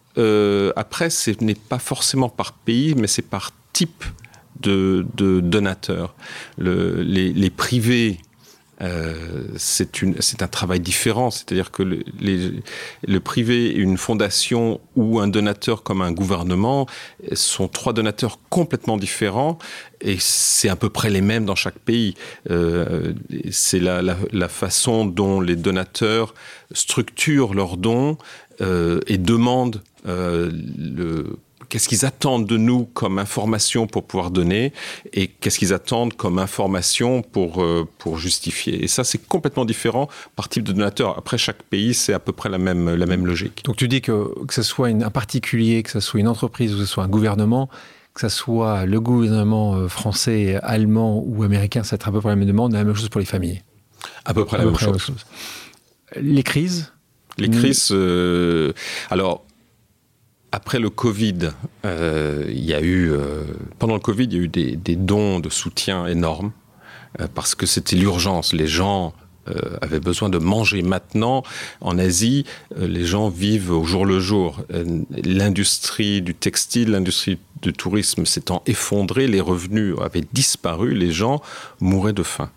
[0.77, 4.05] après, ce n'est pas forcément par pays, mais c'est par type
[4.61, 5.07] de,
[5.41, 6.15] donateurs.
[6.59, 8.19] Le, les, privés
[8.83, 16.03] euh, c'est un travail différent, c'est-à-dire que le, privé, une fondation ou un donateur comme
[16.03, 16.87] un gouvernement
[17.33, 19.59] sont trois donateurs complètement différents
[20.01, 22.15] et c'est à peu près les mêmes dans chaque pays.
[22.51, 23.13] Euh,
[23.51, 26.35] c'est la, façon dont les donateurs
[26.73, 28.19] structurent leurs dons
[28.61, 31.39] euh, et demandent le
[31.75, 34.73] qu'est-ce qu'ils attendent de nous comme information pour pouvoir donner
[35.13, 38.85] et qu'est-ce qu'ils attendent comme information pour, euh, pour justifier.
[38.85, 41.19] Et ça, c'est complètement différent par type de donateur.
[41.19, 43.65] Après, chaque pays, c'est à peu près la même, la même logique.
[43.65, 46.73] Donc tu dis que que ce soit une, un particulier, que ce soit une entreprise
[46.75, 47.69] ou que ce soit un gouvernement,
[48.15, 52.21] que ce soit le gouvernement euh, français, allemand ou américain, ça va être à peu
[52.21, 53.63] près la même demande, la même chose pour les familles.
[54.25, 55.09] À peu près, à la, peu même près chose.
[55.09, 56.25] la même chose.
[56.35, 56.93] Les crises?
[57.37, 58.73] Les crises, euh,
[59.11, 59.45] alors
[60.55, 61.51] après le Covid,
[61.85, 63.43] euh, il y a eu euh,
[63.81, 66.53] pendant le Covid, il y a eu des, dons de soutien énormes
[67.21, 68.53] euh, parce que c'était l'urgence.
[68.53, 69.15] Les gens
[69.83, 71.43] avaient besoin de manger maintenant.
[71.83, 72.47] En Asie,
[72.79, 74.63] les gens vivent au jour le jour.
[75.11, 81.43] L'industrie du textile, l'industrie du tourisme s'étant effondrée, les revenus avaient disparu, les gens
[81.79, 82.51] mouraient de faim.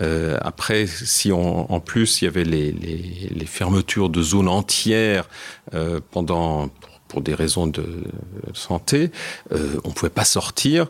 [0.00, 5.28] Après, si en plus il y avait les, fermetures de zones entières
[6.10, 6.70] pendant
[7.10, 7.84] pour des raisons de
[8.54, 9.10] santé,
[9.52, 10.86] euh, on ne pouvait pas sortir,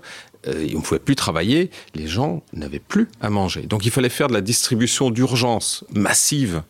[0.46, 3.62] euh, on ne pouvait plus travailler, les gens n'avaient plus à manger.
[3.62, 6.62] Donc il fallait faire de la distribution d'urgence massive.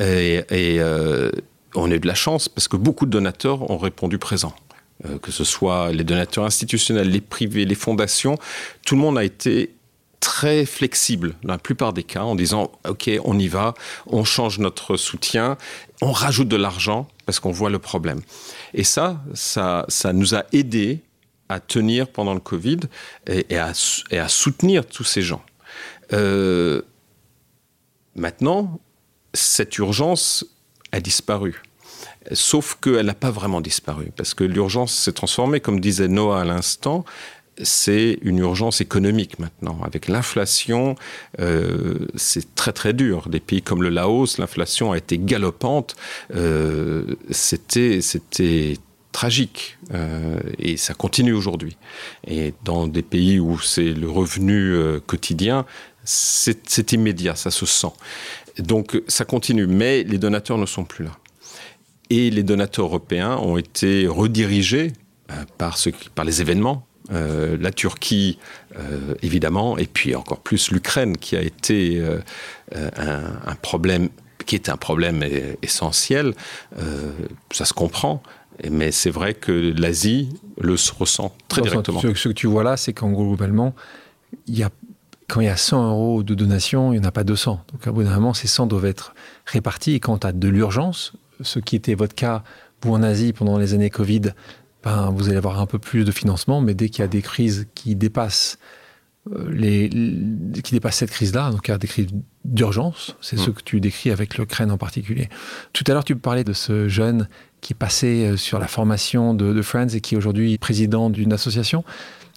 [0.00, 1.30] Et, euh,
[1.74, 4.54] on a eu de la chance parce que beaucoup de donateurs ont répondu présent.
[5.22, 8.36] Que ce soit les donateurs institutionnels, les privés, les fondations,
[8.84, 9.70] tout le monde a été
[10.20, 13.74] très flexible dans la plupart des cas en disant ok on y va
[14.06, 15.56] on change notre soutien
[16.02, 18.20] on rajoute de l'argent parce qu'on voit le problème
[18.74, 21.00] et ça ça ça nous a aidé
[21.48, 22.80] à tenir pendant le covid
[23.26, 23.72] et, et, à,
[24.10, 25.42] et à soutenir tous ces gens.
[26.12, 26.82] Euh,
[28.14, 28.80] maintenant
[29.34, 30.44] cette urgence
[30.92, 31.62] a disparu.
[32.32, 36.44] Sauf qu'elle n'a pas vraiment disparu parce que l'urgence s'est transformée comme disait noah à
[36.44, 37.04] l'instant
[37.62, 39.78] c'est une urgence économique maintenant.
[39.82, 40.96] Avec l'inflation,
[41.40, 43.28] euh, c'est très très dur.
[43.28, 45.96] Des pays comme le Laos, l'inflation a été galopante.
[46.34, 48.74] Euh, c'était c'était
[49.12, 51.76] tragique euh, et ça continue aujourd'hui.
[52.26, 55.64] Et dans des pays où c'est le revenu quotidien,
[56.04, 57.92] c'est immédiat, ça se sent.
[58.58, 61.12] Donc ça continue, mais les donateurs ne sont plus là.
[62.10, 64.92] Et les donateurs européens ont été redirigés
[65.58, 68.38] par, ce, par les événements euh, la Turquie,
[68.76, 72.20] euh, évidemment, et puis encore plus l'Ukraine, qui a été euh,
[72.96, 74.08] un, problème,
[74.44, 75.24] qui est un problème
[75.62, 76.34] essentiel.
[77.50, 78.22] ça se comprend,
[78.70, 80.28] mais c'est vrai que l'Asie
[80.60, 82.00] le ressent très directement.
[82.00, 83.74] Ce, que tu vois là, c'est qu'en globalement,
[84.46, 84.70] il y a
[85.28, 87.62] quand il y a 100 euros de donation, il n'y en a pas 200.
[87.70, 89.92] Donc, à bout d'un moment, ces 100 doivent être répartis.
[89.92, 92.42] Et quand tu as de l'urgence, ce qui était votre cas,
[92.82, 94.32] vous en Asie pendant les années Covid,
[94.88, 97.20] ben, vous allez avoir un peu plus de financement, mais dès qu'il y a des
[97.20, 98.58] crises qui dépassent
[99.30, 99.90] euh, les,
[100.62, 102.08] qui dépassent cette crise-là, donc il y a des crises
[102.44, 103.54] d'urgence, c'est ce mmh.
[103.54, 105.28] que tu décris avec l'Ukraine en particulier.
[105.74, 107.28] Tout à l'heure, tu parlais de ce jeune
[107.60, 111.34] qui passait euh, sur la formation de, de Friends et qui est aujourd'hui président d'une
[111.34, 111.84] association.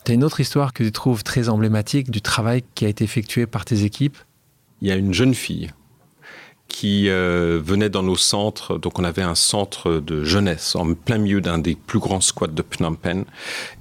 [0.03, 3.05] Tu as une autre histoire que tu trouves très emblématique du travail qui a été
[3.05, 4.17] effectué par tes équipes?
[4.81, 5.71] Il y a une jeune fille
[6.71, 8.77] qui euh, venait dans nos centres.
[8.77, 12.47] Donc on avait un centre de jeunesse en plein milieu d'un des plus grands squats
[12.47, 13.25] de Phnom Penh.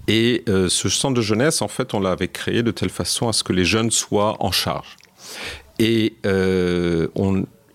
[0.09, 3.32] Et euh, ce centre de jeunesse, en fait, on l'avait créé de telle façon à
[3.32, 4.97] ce que les jeunes soient en charge.
[5.78, 7.07] Et euh,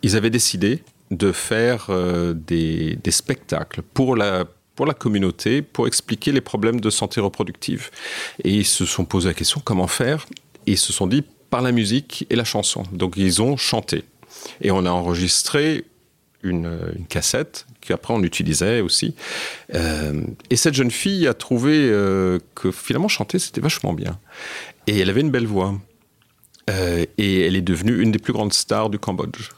[0.04, 1.90] ils avaient décidé de faire
[2.36, 4.44] des, des, spectacles pour la,
[4.76, 7.90] pour la communauté, pour expliquer les problèmes de santé reproductive.
[8.44, 10.26] Et ils se sont posé la question comment faire?
[10.66, 12.84] Ils se sont dit par la musique et la chanson.
[12.92, 14.04] Donc ils ont chanté.
[14.62, 15.86] Et on a enregistré
[16.46, 19.16] une, cassette qu'après on utilisait aussi.
[19.74, 24.20] Euh, et cette jeune fille a trouvé euh, que finalement chanter c'était vachement bien.
[24.88, 25.76] Et elle avait une belle voix.
[26.70, 29.50] Euh, et elle est devenue une des plus grandes stars du Cambodge.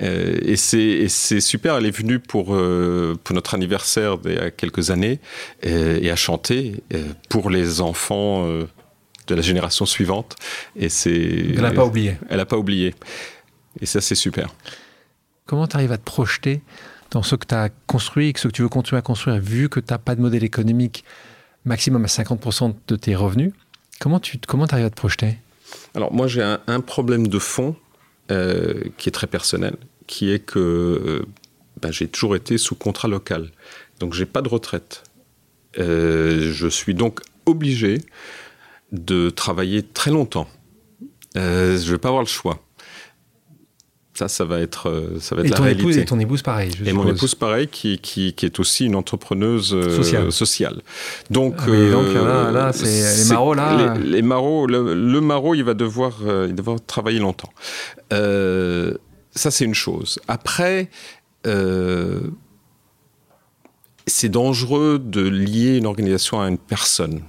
[0.00, 5.18] et c'est super, elle est venue pour, pour notre anniversaire il y a quelques années
[5.62, 6.82] et a chanté
[7.28, 8.46] pour les enfants
[9.28, 10.36] de la génération suivante.
[10.74, 11.12] Et c'est.
[11.12, 12.16] Elle n'a pas oublié.
[12.28, 12.94] Elle n'a pas oublié.
[13.80, 14.54] Et ça, c'est super.
[15.46, 16.60] Comment tu arrives à te projeter
[17.10, 19.68] dans ce que tu as construit et ce que tu veux continuer à construire, vu
[19.68, 21.04] que tu n'as pas de modèle économique
[21.64, 23.52] maximum à 50% de tes revenus?
[24.00, 25.38] Comment tu comment arrives à te projeter?
[25.94, 27.76] Alors, moi, j'ai un, problème de fond
[28.30, 29.76] euh, qui est très personnel,
[30.06, 31.26] qui est que euh,
[31.80, 33.50] ben, j'ai toujours été sous contrat local.
[34.00, 35.02] Donc, j'ai pas de retraite.
[35.78, 38.02] Euh, je suis donc obligé
[38.92, 40.48] de travailler très longtemps.
[41.34, 42.62] je ne vais pas avoir le choix.
[44.18, 45.82] Ça, ça va être, euh, ça va être et la ton réalité.
[45.84, 46.72] Épouse, et ton épouse, pareil.
[46.84, 50.82] et mon épouse, pareil, qui, qui, qui, est aussi une entrepreneuse euh, sociale.
[51.30, 53.94] Donc, ah, donc là, là c'est les marots, là.
[53.96, 57.52] Les, les le, le, maraud, il va devoir, euh, il va devoir travailler longtemps.
[58.10, 60.18] ça, c'est une chose.
[60.26, 60.90] Après,
[64.08, 67.22] c'est dangereux de lier une organisation à une personne.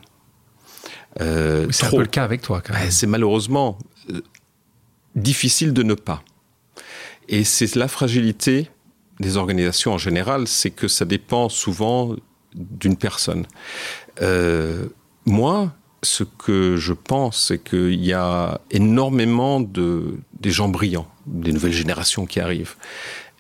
[1.20, 2.90] c'est un peu le cas avec toi, quand même.
[2.90, 3.78] C'est malheureusement
[5.16, 6.24] difficile de ne pas.
[7.30, 8.69] Et c'est la fragilité
[9.19, 12.15] des organisations en général, c'est que ça dépend souvent
[12.55, 13.45] d'une personne.
[14.21, 14.88] Euh,
[15.25, 21.51] moi, ce que je pense, c'est qu'il y a énormément de des gens brillants, des
[21.51, 22.75] nouvelles générations qui arrivent.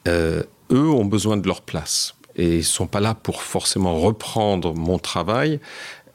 [0.07, 4.75] Euh, eux ont besoin de leur place et ils sont pas là pour forcément reprendre
[4.75, 5.59] mon travail.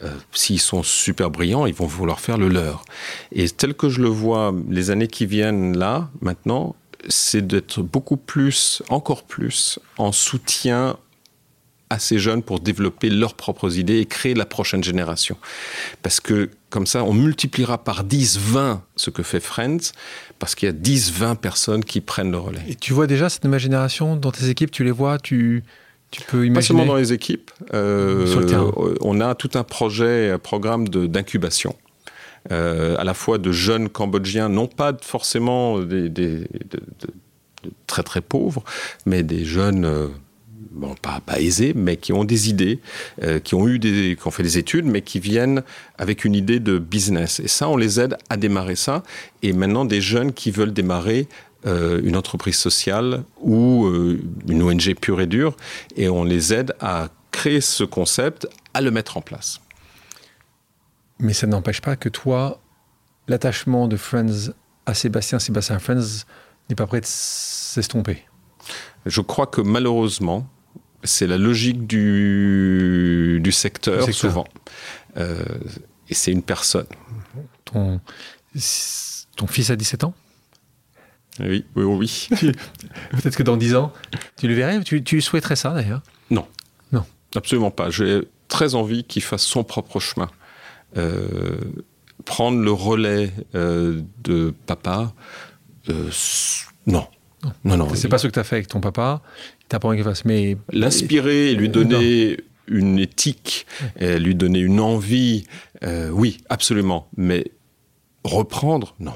[0.03, 2.85] Euh, S'ils sont super brillants, ils vont vouloir faire le leur.
[3.33, 6.77] Et tel que je le vois, les années qui viennent là, maintenant,
[7.09, 10.97] c'est d'être beaucoup plus, encore plus, en soutien
[11.91, 15.37] à ces jeunes pour développer leurs propres idées et créer la prochaine génération.
[16.03, 19.93] Parce que comme ça, on multipliera par 10, 20 ce que fait Friends,
[20.39, 22.63] parce qu'il y a 10, 20 personnes qui prennent le relais.
[22.69, 25.63] Et tu vois déjà cette nouvelle génération dans tes équipes, tu les vois, tu,
[26.11, 28.73] tu peux imaginer Pas seulement dans les équipes, euh, Sur le terrain.
[29.03, 31.77] on a tout un projet, un programme d'incubation
[32.53, 36.47] euh, à la fois de jeunes Cambodgiens, non pas forcément de,
[37.87, 38.63] très très pauvres,
[39.07, 40.09] mais des jeunes euh,
[40.71, 42.81] bon, pas, aisés, mais qui ont des idées,
[43.23, 45.63] euh, qui ont eu des, qui ont fait des études, mais qui viennent
[45.97, 47.41] avec une idée de business.
[47.41, 49.03] Et ça, on les aide à démarrer ça.
[49.43, 51.29] Et maintenant, des jeunes qui veulent démarrer
[51.67, 53.89] une entreprise sociale ou
[54.51, 55.57] une ONG pure et dure,
[55.97, 59.63] et on les aide à créer ce concept, à le mettre en place.
[61.19, 62.61] Mais ça n'empêche pas que toi,
[63.29, 64.53] l'attachement de Friends
[64.87, 66.25] à Sébastien, Sébastien Friends,
[66.69, 68.25] n'est pas prêt de s'estomper.
[69.07, 70.49] Je crois que malheureusement,
[71.07, 74.47] C'est la logique du, du secteur, souvent.
[75.19, 75.45] Euh,
[76.09, 76.87] et c'est une personne.
[77.67, 78.01] Ton,
[79.37, 80.15] ton fils a 17 ans?
[81.41, 82.29] Oui, oui, oui.
[83.11, 83.93] Peut-être que dans 10 ans,
[84.39, 84.83] tu le verrais?
[84.83, 86.01] Tu, tu souhaiterais ça d'ailleurs?
[86.31, 86.47] Non.
[86.91, 87.05] Non.
[87.37, 87.91] Absolument pas.
[87.91, 90.31] J'ai très envie qu'il fasse son propre chemin.
[90.97, 91.59] Euh,
[92.25, 95.13] prendre le relais euh, de papa,
[95.89, 96.11] euh,
[96.87, 97.07] non.
[97.65, 97.89] Non, non.
[97.95, 99.21] C'est pas ce que tu as fait avec ton papa.
[99.69, 102.39] T'as pas envie qu'il fasse, mais l'inspirer, lui donner
[102.69, 103.67] une éthique,
[104.01, 105.45] lui donner une envie,
[106.11, 107.09] oui, absolument.
[107.19, 107.45] Mais
[108.25, 109.13] reprendre, non.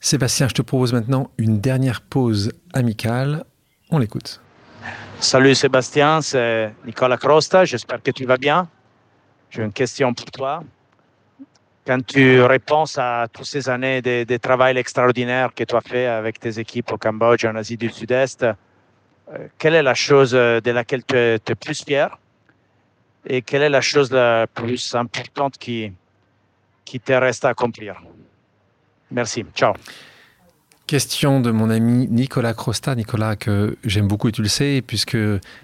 [0.00, 3.44] Sébastien, je te propose maintenant une dernière pause amicale.
[3.90, 4.40] On l'écoute.
[5.20, 7.64] Salut Sébastien, c'est Nicolas Crosta.
[7.64, 8.68] J'espère que tu vas bien.
[9.50, 10.62] J'ai une question pour toi.
[11.86, 16.38] Quand tu réponds à toutes ces années de, travail extraordinaire que tu as fait avec
[16.38, 18.52] tes équipes au Cambodge, en Asie du Sud-Est, euh,
[19.58, 22.18] quelle est la chose de laquelle tu es, tu es, plus fier
[23.26, 25.92] et quelle est la chose la plus importante qui,
[26.84, 28.02] qui te reste à accomplir?
[29.10, 29.44] Merci.
[29.54, 29.72] Ciao.
[30.88, 32.94] Question de mon ami Nicolas Crosta.
[32.94, 35.18] Nicolas, que j'aime beaucoup et tu le sais, puisque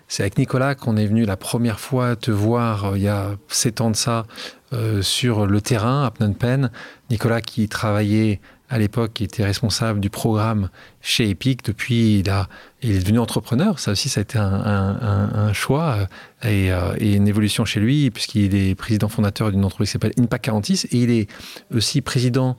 [0.07, 3.31] c'est avec Nicolas qu'on est venu la première fois te voir euh, il y a
[3.49, 4.27] sept ans de ça
[4.75, 6.70] euh, sur le terrain à Phnom Penh.
[7.09, 10.68] Nicolas qui travaillait à l'époque, qui était responsable du programme
[11.01, 11.64] chez Epic.
[11.64, 12.49] Depuis, il, a,
[12.83, 13.79] il est devenu entrepreneur.
[13.79, 16.07] Ça aussi, ça a été un, choix
[16.45, 20.45] euh, et, une évolution chez lui, puisqu'il est président fondateur d'une entreprise qui s'appelle Impact
[20.45, 21.29] 46 et il est
[21.75, 22.57] aussi président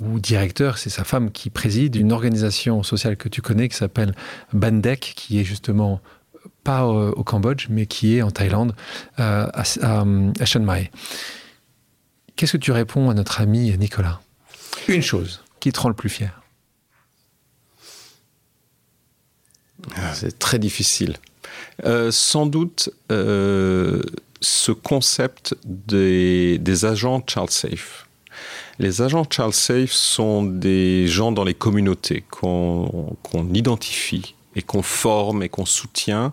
[0.00, 4.14] ou directeur, c'est sa femme qui préside une organisation sociale que tu connais qui s'appelle
[4.52, 6.00] Bandek, qui est justement
[6.64, 8.74] pas au, Cambodge, mais qui est en Thaïlande,
[9.18, 10.90] euh, à, à, Chiang Mai.
[12.36, 14.20] Qu'est-ce que tu réponds à notre ami Nicolas?
[14.86, 16.42] Une chose qui te rend le plus fier?
[19.96, 21.16] Ah, c'est très difficile.
[21.84, 24.02] Euh, sans doute euh,
[24.40, 28.07] ce concept des, des agents Child Safe
[28.78, 33.16] les agents Child Safe sont des gens dans les communautés qu'on
[33.52, 36.32] identifie et qu'on forme et qu'on soutient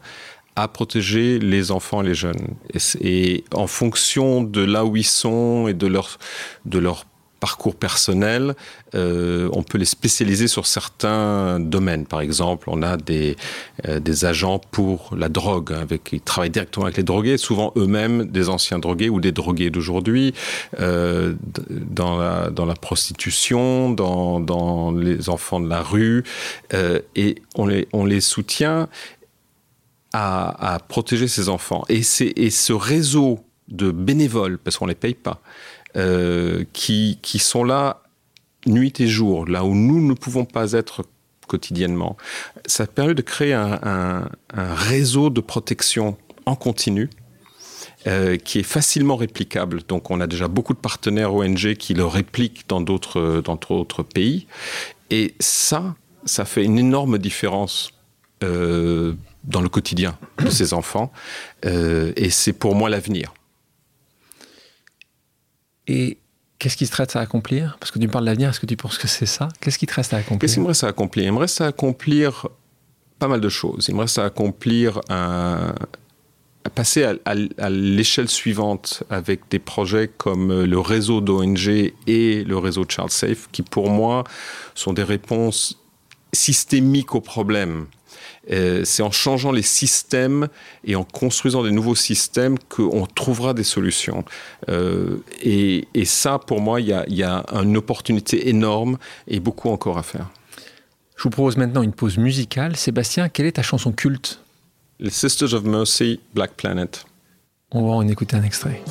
[0.55, 2.55] à protéger les enfants et les jeunes.
[3.01, 6.17] Et, en fonction de là où ils sont et de leur,
[6.65, 7.05] de leur
[7.47, 8.43] parcours personnel,
[8.95, 12.05] euh, on peut les spécialiser sur certains domaines.
[12.07, 13.35] Par exemple, on a des,
[13.87, 17.71] euh, des agents pour la drogue, hein, avec, qui travaillent directement avec les drogués, souvent
[17.75, 20.33] eux-mêmes des anciens drogués ou des drogués d'aujourd'hui,
[20.79, 21.35] euh,
[21.69, 26.23] dans, la, dans la prostitution, dans, dans les enfants de la rue,
[27.23, 27.31] et
[27.61, 28.89] on les, on les soutient
[30.13, 31.83] à, à protéger ces enfants.
[31.89, 32.01] Et,
[32.45, 35.41] et ce réseau de bénévoles, parce qu'on ne les paye pas,
[35.95, 38.01] euh, qui, sont là
[38.65, 41.05] nuit et jour, là où nous ne pouvons pas être
[41.47, 42.17] quotidiennement.
[42.65, 47.09] Ça permet de créer un, réseau de protection en continu.
[48.07, 49.81] Euh, qui est facilement réplicable.
[49.87, 54.45] Donc, on a déjà beaucoup de partenaires ONG qui le répliquent dans d'autres pays.
[55.09, 57.89] Et ça, ça fait une énorme différence
[58.43, 61.11] euh, dans le quotidien de ces enfants.
[61.63, 63.33] Et c'est pour moi l'avenir.
[65.87, 66.17] Et
[66.59, 67.77] qu'est-ce qui te reste à accomplir?
[67.79, 69.49] Parce que tu me parles de l'avenir, est-ce que tu penses que c'est ça?
[69.61, 70.39] Qu'est-ce qui te reste à accomplir?
[70.39, 71.25] Qu'est-ce qui me reste à accomplir?
[71.25, 72.47] Il me reste à accomplir
[73.19, 73.85] pas mal de choses.
[73.87, 75.73] Il me reste à accomplir un,
[76.63, 82.57] à passer à, à l'échelle suivante avec des projets comme le réseau d'ONG et le
[82.57, 84.23] réseau Child Safe, qui pour moi
[84.73, 85.79] sont des réponses
[86.33, 87.85] systémiques aux problèmes.
[88.51, 90.47] Euh, c'est en changeant les systèmes
[90.83, 94.23] et en construisant des nouveaux systèmes qu'on trouvera des solutions.
[94.69, 99.39] Euh, et, et, ça, pour moi, il y a, y a une opportunité énorme et
[99.39, 100.29] beaucoup encore à faire.
[101.17, 102.75] Je vous propose maintenant une pause musicale.
[102.75, 104.39] Sébastien, quelle est ta chanson culte?
[104.99, 107.05] Les Sisters of Mercy, Black Planet.
[107.71, 108.81] On va en écouter un extrait.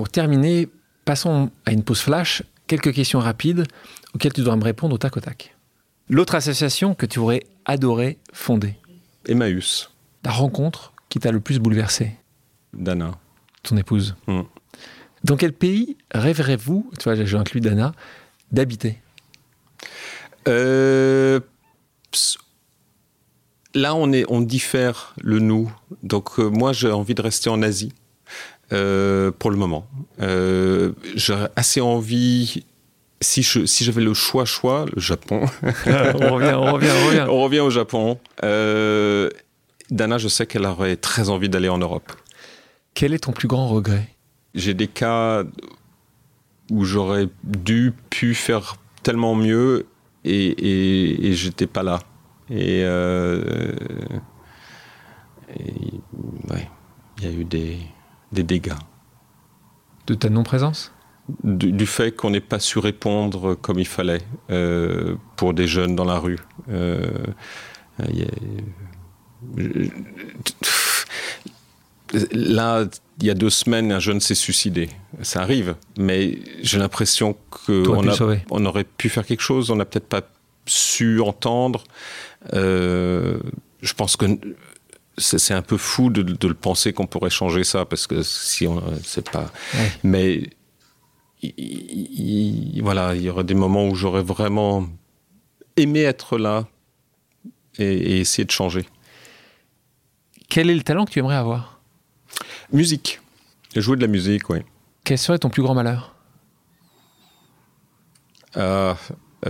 [0.00, 0.66] Pour terminer,
[1.04, 2.42] passons à une pause flash.
[2.66, 3.66] Quelques questions rapides
[4.14, 5.54] auxquelles tu dois me répondre au tac au tac.
[6.08, 8.76] L'autre association que tu aurais adoré fonder
[9.28, 9.90] Emmaüs.
[10.24, 12.12] La rencontre qui t'a le plus bouleversé
[12.72, 13.10] Dana.
[13.62, 14.16] Ton épouse.
[14.26, 14.40] Mm.
[15.24, 17.92] Dans quel pays rêverez-vous, tu vois, j'ai inclus Dana,
[18.52, 19.02] d'habiter?
[20.48, 21.40] Euh,
[23.74, 25.70] Là, on, est, on diffère le nous.
[26.02, 27.92] Donc, euh, moi, j'ai envie de rester en Asie.
[28.72, 29.86] Euh, pour le moment.
[30.20, 32.64] Euh, J'ai assez envie
[33.20, 33.42] si
[33.84, 35.46] j'avais le choix choix le Japon.
[35.86, 37.26] On revient on revient on revient.
[37.28, 38.18] On revient au Japon.
[38.44, 39.28] Euh,
[39.90, 42.12] Dana je sais qu'elle aurait très envie d'aller en Europe.
[42.94, 44.08] Quel est ton plus grand regret?
[44.54, 45.42] J'ai des cas
[46.70, 49.86] où j'aurais dû pu faire tellement mieux
[50.24, 52.00] et, et, et j'étais pas là.
[52.48, 53.74] Et, euh,
[55.58, 55.72] et
[56.52, 56.68] ouais
[57.18, 57.76] il y a eu des,
[58.32, 58.78] des dégâts
[60.06, 60.92] de ta non présence
[61.44, 65.94] du, du, fait qu'on n'ait pas su répondre comme il fallait euh, pour des jeunes
[65.94, 66.38] dans la rue.
[66.68, 67.08] Euh,
[68.08, 68.26] y a...
[72.32, 72.86] Là,
[73.20, 74.88] il y a deux semaines, un jeune s'est suicidé.
[75.22, 78.02] Ça arrive, mais j'ai l'impression qu'on
[78.50, 80.22] on aurait pu faire quelque chose, on n'a peut-être pas
[80.66, 81.84] su entendre.
[82.54, 83.38] Euh,
[83.82, 84.26] je pense que
[85.20, 88.66] c'est un peu fou de, de le penser qu'on pourrait changer ça, parce que si
[88.66, 88.82] on.
[89.04, 89.50] C'est pas.
[89.74, 89.92] Ouais.
[90.02, 90.50] Mais
[91.42, 94.86] il, il, voilà, il y aurait des moments où j'aurais vraiment
[95.76, 96.66] aimé être là
[97.78, 98.86] et, et, essayer de changer.
[100.48, 101.80] Quel est le talent que tu aimerais avoir?
[102.72, 103.20] Musique.
[103.76, 104.58] Jouer de la musique, oui.
[105.04, 106.16] Quel serait ton plus grand malheur?
[108.56, 108.94] Euh,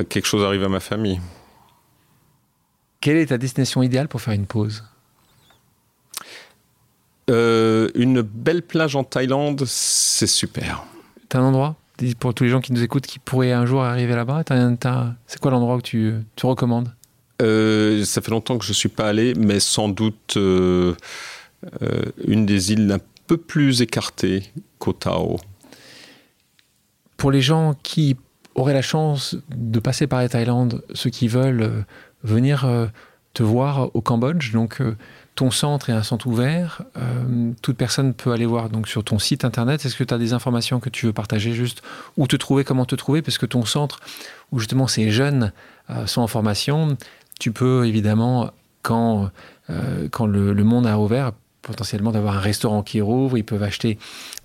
[0.08, 1.20] Quelque chose arrive à ma famille.
[3.00, 4.84] Quelle est ta destination idéale pour faire une pause?
[7.30, 10.84] Euh, Une belle plage en Thaïlande, c'est super.
[11.28, 11.76] T'as un endroit
[12.18, 14.42] pour tous les gens qui nous écoutent qui pourraient un jour arriver là-bas
[15.26, 16.92] C'est quoi l'endroit que tu, tu recommandes?
[17.42, 20.94] Euh, Ça fait longtemps que je ne suis pas allé, mais sans doute euh,
[22.26, 24.44] une des îles un peu plus écartées
[24.78, 25.36] qu'au Tao.
[27.16, 28.16] Pour les gens qui
[28.54, 31.84] auraient la chance de passer par la Thaïlande, ceux qui veulent
[32.24, 32.66] venir
[33.34, 34.80] te voir au Cambodge, donc
[35.40, 36.82] ton centre est un centre ouvert.
[36.98, 39.86] Euh, toute personne peut aller voir donc sur ton site internet.
[39.86, 41.80] Est-ce que tu as des informations que tu veux partager juste
[42.18, 43.22] Où te trouver Comment te trouver?
[43.22, 44.00] Parce que ton centre,
[44.52, 45.52] où justement ces jeunes
[45.88, 46.98] euh, sont en formation,
[47.38, 48.50] tu peux évidemment,
[48.82, 49.30] quand,
[49.70, 51.32] euh, quand le, le, monde a ouvert,
[51.62, 53.98] potentiellement d'avoir un restaurant qui rouvre, ils peuvent acheter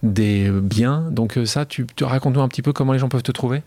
[0.04, 1.08] des biens.
[1.12, 3.62] Donc ça, tu, racontes-nous un petit peu comment les gens peuvent te trouver?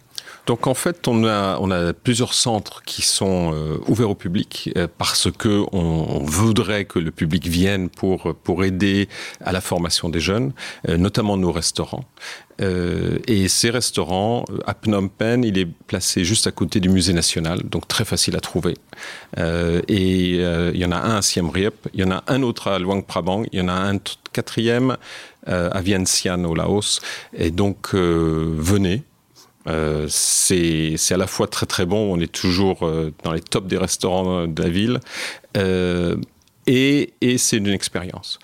[0.47, 5.31] Donc en fait, on a, plusieurs centres qui sont euh, ouverts au public euh, parce
[5.31, 8.35] que on, voudrait que le public vienne pour,
[8.65, 9.09] aider
[9.45, 10.53] à la formation des jeunes,
[10.89, 12.05] euh, notamment nos restaurants.
[12.61, 17.13] Euh, et ces restaurants, à Phnom Penh, il est placé juste à côté du musée
[17.13, 18.75] national, donc très facile à trouver.
[19.39, 22.25] Euh, et euh, il y en a un à Siem Reap, il y en a
[22.27, 23.99] un autre à Luang Prabang, il y en a un
[24.33, 24.97] quatrième
[25.49, 27.01] euh, à Vientiane au Laos.
[27.33, 29.03] Et donc, euh, venez,
[29.67, 33.69] Euh, c'est à la fois très très bon, on est toujours euh, dans les tops
[33.69, 34.99] des restaurants de la ville,
[35.57, 36.17] euh,
[36.67, 38.39] et, et c'est une expérience.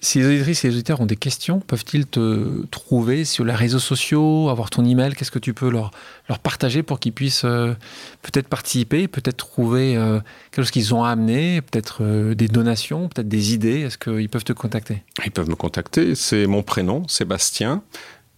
[0.00, 3.80] Si les auditrices et les auditeurs ont des questions, peuvent-ils te trouver sur les réseaux
[3.80, 5.14] sociaux, avoir ton email?
[5.14, 5.90] Qu'est-ce que tu peux leur,
[6.28, 7.74] leur partager pour qu'ils puissent euh,
[8.22, 10.20] peut-être participer, peut-être trouver euh,
[10.50, 13.80] quelque chose qu'ils ont à amener, peut-être euh, des donations, peut-être des idées?
[13.80, 15.02] Est-ce qu'ils peuvent te contacter?
[15.24, 16.14] Ils peuvent me contacter.
[16.14, 17.82] C'est mon prénom, Sébastien,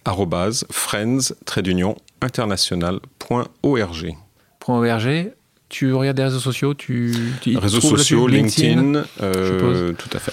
[0.06, 4.14] arrobase friends d'union international.org.
[4.66, 5.32] .org,
[5.68, 10.32] tu regardes des réseaux sociaux tu, tu Réseaux sociaux, LinkedIn, LinkedIn euh, tout à fait.